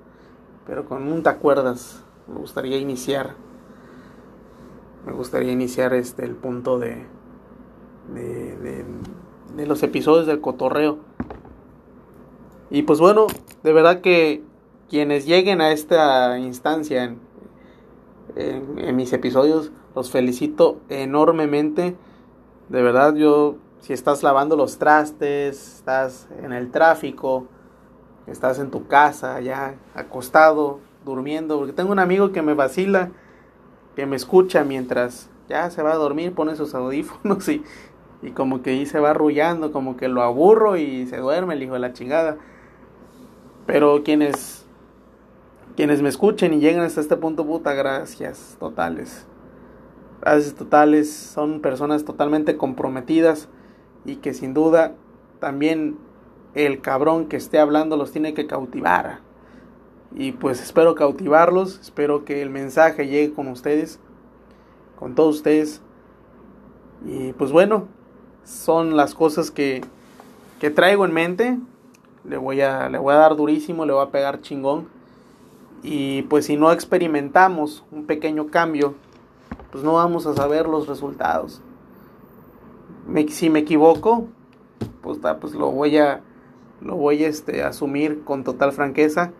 Pero 0.65 0.85
con 0.85 1.07
un 1.07 1.23
¿te 1.23 1.29
acuerdas? 1.29 2.03
Me 2.27 2.35
gustaría 2.35 2.77
iniciar. 2.77 3.35
Me 5.05 5.13
gustaría 5.13 5.51
iniciar 5.51 5.93
este 5.93 6.25
el 6.25 6.35
punto 6.35 6.79
de, 6.79 7.05
de, 8.13 8.57
de 8.57 8.85
de 9.55 9.67
los 9.67 9.83
episodios 9.83 10.25
del 10.25 10.41
cotorreo. 10.41 10.99
Y 12.69 12.83
pues 12.83 12.99
bueno, 12.99 13.27
de 13.63 13.73
verdad 13.73 14.01
que 14.01 14.43
quienes 14.89 15.25
lleguen 15.25 15.61
a 15.61 15.71
esta 15.71 16.37
instancia 16.39 17.03
en, 17.03 17.19
en, 18.35 18.95
mis 18.95 19.13
episodios, 19.13 19.71
los 19.95 20.11
felicito 20.11 20.79
enormemente. 20.89 21.95
De 22.69 22.81
verdad, 22.81 23.13
yo, 23.15 23.57
si 23.79 23.93
estás 23.93 24.23
lavando 24.23 24.55
los 24.55 24.79
trastes, 24.79 25.75
estás 25.75 26.27
en 26.41 26.51
el 26.51 26.71
tráfico, 26.71 27.45
estás 28.25 28.57
en 28.57 28.71
tu 28.71 28.87
casa, 28.87 29.39
ya 29.41 29.75
acostado, 29.93 30.79
durmiendo, 31.05 31.59
porque 31.59 31.73
tengo 31.73 31.91
un 31.91 31.99
amigo 31.99 32.31
que 32.31 32.41
me 32.41 32.55
vacila, 32.55 33.11
que 33.95 34.05
me 34.05 34.15
escucha 34.15 34.63
mientras 34.63 35.29
ya 35.49 35.69
se 35.69 35.83
va 35.83 35.93
a 35.93 35.97
dormir, 35.97 36.33
pone 36.33 36.55
sus 36.55 36.73
audífonos 36.75 37.47
y, 37.49 37.63
y 38.21 38.31
como 38.31 38.61
que 38.61 38.71
ahí 38.71 38.85
se 38.85 38.99
va 38.99 39.11
arrullando, 39.11 39.71
como 39.71 39.97
que 39.97 40.07
lo 40.07 40.23
aburro 40.23 40.77
y 40.77 41.05
se 41.07 41.17
duerme 41.17 41.53
el 41.53 41.63
hijo 41.63 41.73
de 41.73 41.79
la 41.79 41.93
chingada. 41.93 42.37
Pero 43.65 44.03
quienes 44.03 44.63
quienes 45.75 46.01
me 46.01 46.09
escuchen 46.09 46.53
y 46.53 46.59
lleguen 46.59 46.81
hasta 46.81 47.01
este 47.01 47.17
punto, 47.17 47.45
puta, 47.45 47.73
gracias 47.73 48.57
totales. 48.59 49.25
Gracias 50.21 50.53
totales, 50.53 51.11
son 51.11 51.61
personas 51.61 52.05
totalmente 52.05 52.57
comprometidas 52.57 53.49
y 54.05 54.17
que 54.17 54.33
sin 54.33 54.53
duda 54.53 54.93
también 55.39 55.97
el 56.53 56.81
cabrón 56.81 57.27
que 57.27 57.37
esté 57.37 57.59
hablando 57.59 57.97
los 57.97 58.11
tiene 58.11 58.33
que 58.33 58.45
cautivar. 58.45 59.19
Y 60.15 60.33
pues 60.33 60.61
espero 60.61 60.95
cautivarlos, 60.95 61.79
espero 61.79 62.23
que 62.23 62.41
el 62.41 62.49
mensaje 62.49 63.07
llegue 63.07 63.33
con 63.33 63.47
ustedes, 63.47 63.99
con 64.97 65.15
todos 65.15 65.37
ustedes. 65.37 65.81
Y 67.05 67.33
pues 67.33 67.51
bueno, 67.51 67.87
son 68.43 68.95
las 68.95 69.15
cosas 69.15 69.49
que, 69.49 69.81
que 70.59 70.69
traigo 70.69 71.05
en 71.05 71.13
mente. 71.13 71.57
Le 72.25 72.37
voy, 72.37 72.61
a, 72.61 72.89
le 72.89 72.97
voy 72.99 73.13
a 73.13 73.17
dar 73.17 73.35
durísimo, 73.35 73.85
le 73.85 73.93
voy 73.93 74.03
a 74.03 74.11
pegar 74.11 74.41
chingón. 74.41 74.87
Y 75.81 76.21
pues 76.23 76.45
si 76.45 76.55
no 76.55 76.71
experimentamos 76.71 77.83
un 77.91 78.05
pequeño 78.05 78.47
cambio, 78.47 78.95
pues 79.71 79.83
no 79.83 79.93
vamos 79.93 80.25
a 80.27 80.33
saber 80.33 80.67
los 80.67 80.87
resultados. 80.87 81.61
Me, 83.07 83.27
si 83.27 83.49
me 83.49 83.59
equivoco, 83.59 84.27
pues, 85.01 85.19
pues 85.41 85.53
lo 85.53 85.71
voy 85.71 85.97
a 85.97 86.21
lo 86.83 86.95
voy 86.95 87.23
este, 87.23 87.63
a 87.63 87.69
asumir 87.69 88.23
con 88.23 88.43
total 88.43 88.71
franqueza. 88.73 89.31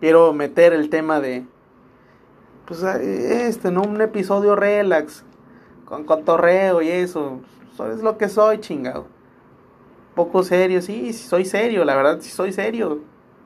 Quiero 0.00 0.32
meter 0.32 0.72
el 0.72 0.90
tema 0.90 1.20
de 1.20 1.46
pues 2.66 2.82
este, 2.82 3.70
no 3.70 3.82
un 3.82 4.00
episodio 4.00 4.56
relax 4.56 5.24
con 5.84 6.04
cotorreo 6.04 6.82
y 6.82 6.88
eso 6.88 7.40
es 7.92 8.02
lo 8.02 8.18
que 8.18 8.28
soy, 8.28 8.58
chingado. 8.58 9.06
Poco 10.14 10.42
serio, 10.42 10.82
sí, 10.82 11.12
soy 11.12 11.44
serio, 11.44 11.84
la 11.84 11.94
verdad, 11.94 12.18
sí 12.20 12.30
soy 12.30 12.52
serio. 12.52 13.00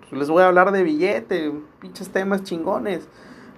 Pues 0.09 0.19
les 0.19 0.31
voy 0.31 0.43
a 0.43 0.47
hablar 0.47 0.73
de 0.73 0.83
billete, 0.83 1.53
pinches 1.81 2.11
temas 2.11 2.43
chingones. 2.45 3.09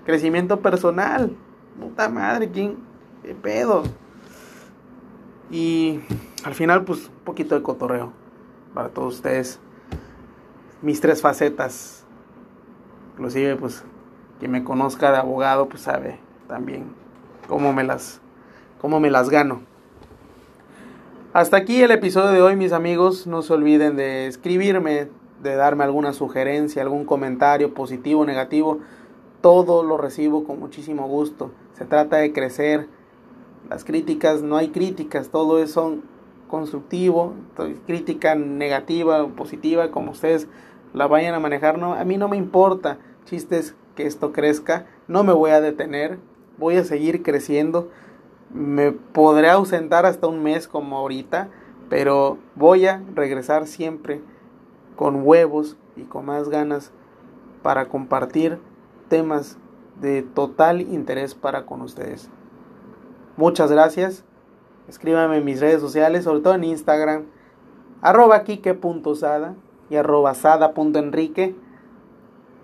Crecimiento 0.04 0.60
personal. 0.60 1.36
Puta 1.78 2.08
madre, 2.08 2.50
¿quién? 2.50 2.78
¿Qué 3.22 3.34
pedo? 3.34 3.84
Y 5.50 6.00
al 6.44 6.54
final, 6.54 6.84
pues, 6.84 7.08
un 7.08 7.24
poquito 7.24 7.54
de 7.54 7.62
cotorreo 7.62 8.12
para 8.74 8.88
todos 8.88 9.16
ustedes. 9.16 9.60
Mis 10.80 11.00
tres 11.00 11.20
facetas. 11.20 12.01
Inclusive, 13.12 13.56
pues, 13.56 13.84
quien 14.38 14.50
me 14.50 14.64
conozca 14.64 15.10
de 15.10 15.18
abogado, 15.18 15.68
pues 15.68 15.82
sabe 15.82 16.18
también 16.48 16.86
cómo 17.48 17.72
me 17.72 17.84
las, 17.84 18.20
cómo 18.80 19.00
me 19.00 19.10
las 19.10 19.30
gano. 19.30 19.62
Hasta 21.32 21.56
aquí 21.56 21.82
el 21.82 21.90
episodio 21.90 22.30
de 22.30 22.42
hoy, 22.42 22.56
mis 22.56 22.72
amigos. 22.72 23.26
No 23.26 23.40
se 23.42 23.54
olviden 23.54 23.96
de 23.96 24.26
escribirme, 24.26 25.08
de 25.42 25.56
darme 25.56 25.84
alguna 25.84 26.12
sugerencia, 26.12 26.82
algún 26.82 27.06
comentario 27.06 27.72
positivo 27.72 28.20
o 28.20 28.26
negativo. 28.26 28.80
Todo 29.40 29.82
lo 29.82 29.96
recibo 29.96 30.44
con 30.44 30.60
muchísimo 30.60 31.08
gusto. 31.08 31.50
Se 31.72 31.86
trata 31.86 32.18
de 32.18 32.32
crecer. 32.32 32.86
Las 33.70 33.84
críticas, 33.84 34.42
no 34.42 34.56
hay 34.56 34.68
críticas, 34.68 35.30
todo 35.30 35.62
es 35.62 35.70
son 35.70 36.02
constructivo, 36.48 37.32
crítica 37.86 38.34
negativa 38.34 39.22
o 39.22 39.28
positiva, 39.28 39.90
como 39.90 40.10
ustedes 40.10 40.48
la 40.94 41.06
vayan 41.06 41.34
a 41.34 41.40
manejar. 41.40 41.78
No, 41.78 41.94
a 41.94 42.04
mí 42.04 42.16
no 42.16 42.28
me 42.28 42.36
importa. 42.36 42.98
Chistes 43.24 43.74
que 43.94 44.06
esto 44.06 44.32
crezca. 44.32 44.86
No 45.08 45.24
me 45.24 45.32
voy 45.32 45.50
a 45.50 45.60
detener. 45.60 46.18
voy 46.58 46.76
a 46.76 46.84
seguir 46.84 47.22
creciendo. 47.22 47.90
Me 48.52 48.92
podré 48.92 49.48
ausentar 49.48 50.06
hasta 50.06 50.26
un 50.26 50.42
mes 50.42 50.68
como 50.68 50.98
ahorita, 50.98 51.48
pero 51.88 52.38
voy 52.54 52.86
a 52.86 53.02
regresar 53.14 53.66
siempre 53.66 54.20
con 54.96 55.26
huevos 55.26 55.76
y 55.96 56.02
con 56.02 56.26
más 56.26 56.48
ganas 56.48 56.92
para 57.62 57.88
compartir 57.88 58.58
temas 59.08 59.56
de 60.00 60.22
total 60.22 60.80
interés 60.82 61.34
para 61.34 61.64
con 61.64 61.80
ustedes. 61.80 62.28
Muchas 63.36 63.70
gracias. 63.70 64.24
Escríbanme 64.88 65.38
en 65.38 65.44
mis 65.44 65.60
redes 65.60 65.80
sociales, 65.80 66.24
sobre 66.24 66.40
todo 66.40 66.54
en 66.54 66.64
Instagram, 66.64 67.24
arroba 68.02 68.44
y 69.92 69.96
arroba 69.96 70.34
sada.enrique. 70.34 71.54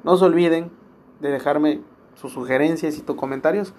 No 0.03 0.17
se 0.17 0.25
olviden 0.25 0.71
de 1.21 1.31
dejarme 1.31 1.83
sus 2.15 2.33
sugerencias 2.33 2.97
y 2.97 3.03
tus 3.03 3.17
comentarios. 3.17 3.75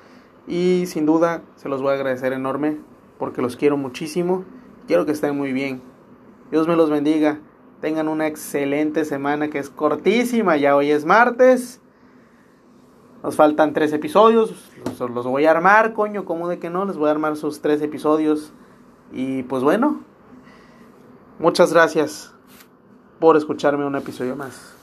Y 0.48 0.84
sin 0.86 1.08
duda 1.08 1.42
se 1.56 1.68
los 1.68 1.82
voy 1.82 1.92
a 1.92 1.96
agradecer 1.96 2.32
enorme 2.32 2.78
porque 3.18 3.42
los 3.42 3.56
quiero 3.56 3.76
muchísimo. 3.76 4.46
Quiero 4.86 5.08
que 5.08 5.14
estén 5.14 5.36
muy 5.36 5.52
bien. 5.52 5.82
Dios 6.52 6.68
me 6.68 6.76
los 6.76 6.92
bendiga. 6.92 7.40
Tengan 7.82 8.08
una 8.08 8.28
excelente 8.28 9.04
semana 9.04 9.50
que 9.50 9.58
es 9.58 9.72
cortísima. 9.72 10.56
Ya 10.58 10.76
hoy 10.76 10.92
es 10.92 11.06
martes. 11.06 11.82
Nos 13.24 13.36
faltan 13.36 13.74
tres 13.74 13.92
episodios. 13.94 14.72
Los, 14.86 15.10
los 15.10 15.26
voy 15.26 15.46
a 15.46 15.52
armar, 15.52 15.94
coño. 15.94 16.24
¿Cómo 16.24 16.50
de 16.50 16.60
que 16.60 16.70
no? 16.70 16.86
Les 16.86 16.98
voy 16.98 17.08
a 17.08 17.12
armar 17.12 17.36
sus 17.36 17.62
tres 17.62 17.82
episodios. 17.82 18.54
Y 19.12 19.42
pues 19.44 19.64
bueno. 19.64 20.02
Muchas 21.40 21.74
gracias 21.74 22.36
por 23.20 23.38
escucharme 23.38 23.86
un 23.86 23.96
episodio 23.96 24.36
más. 24.36 24.79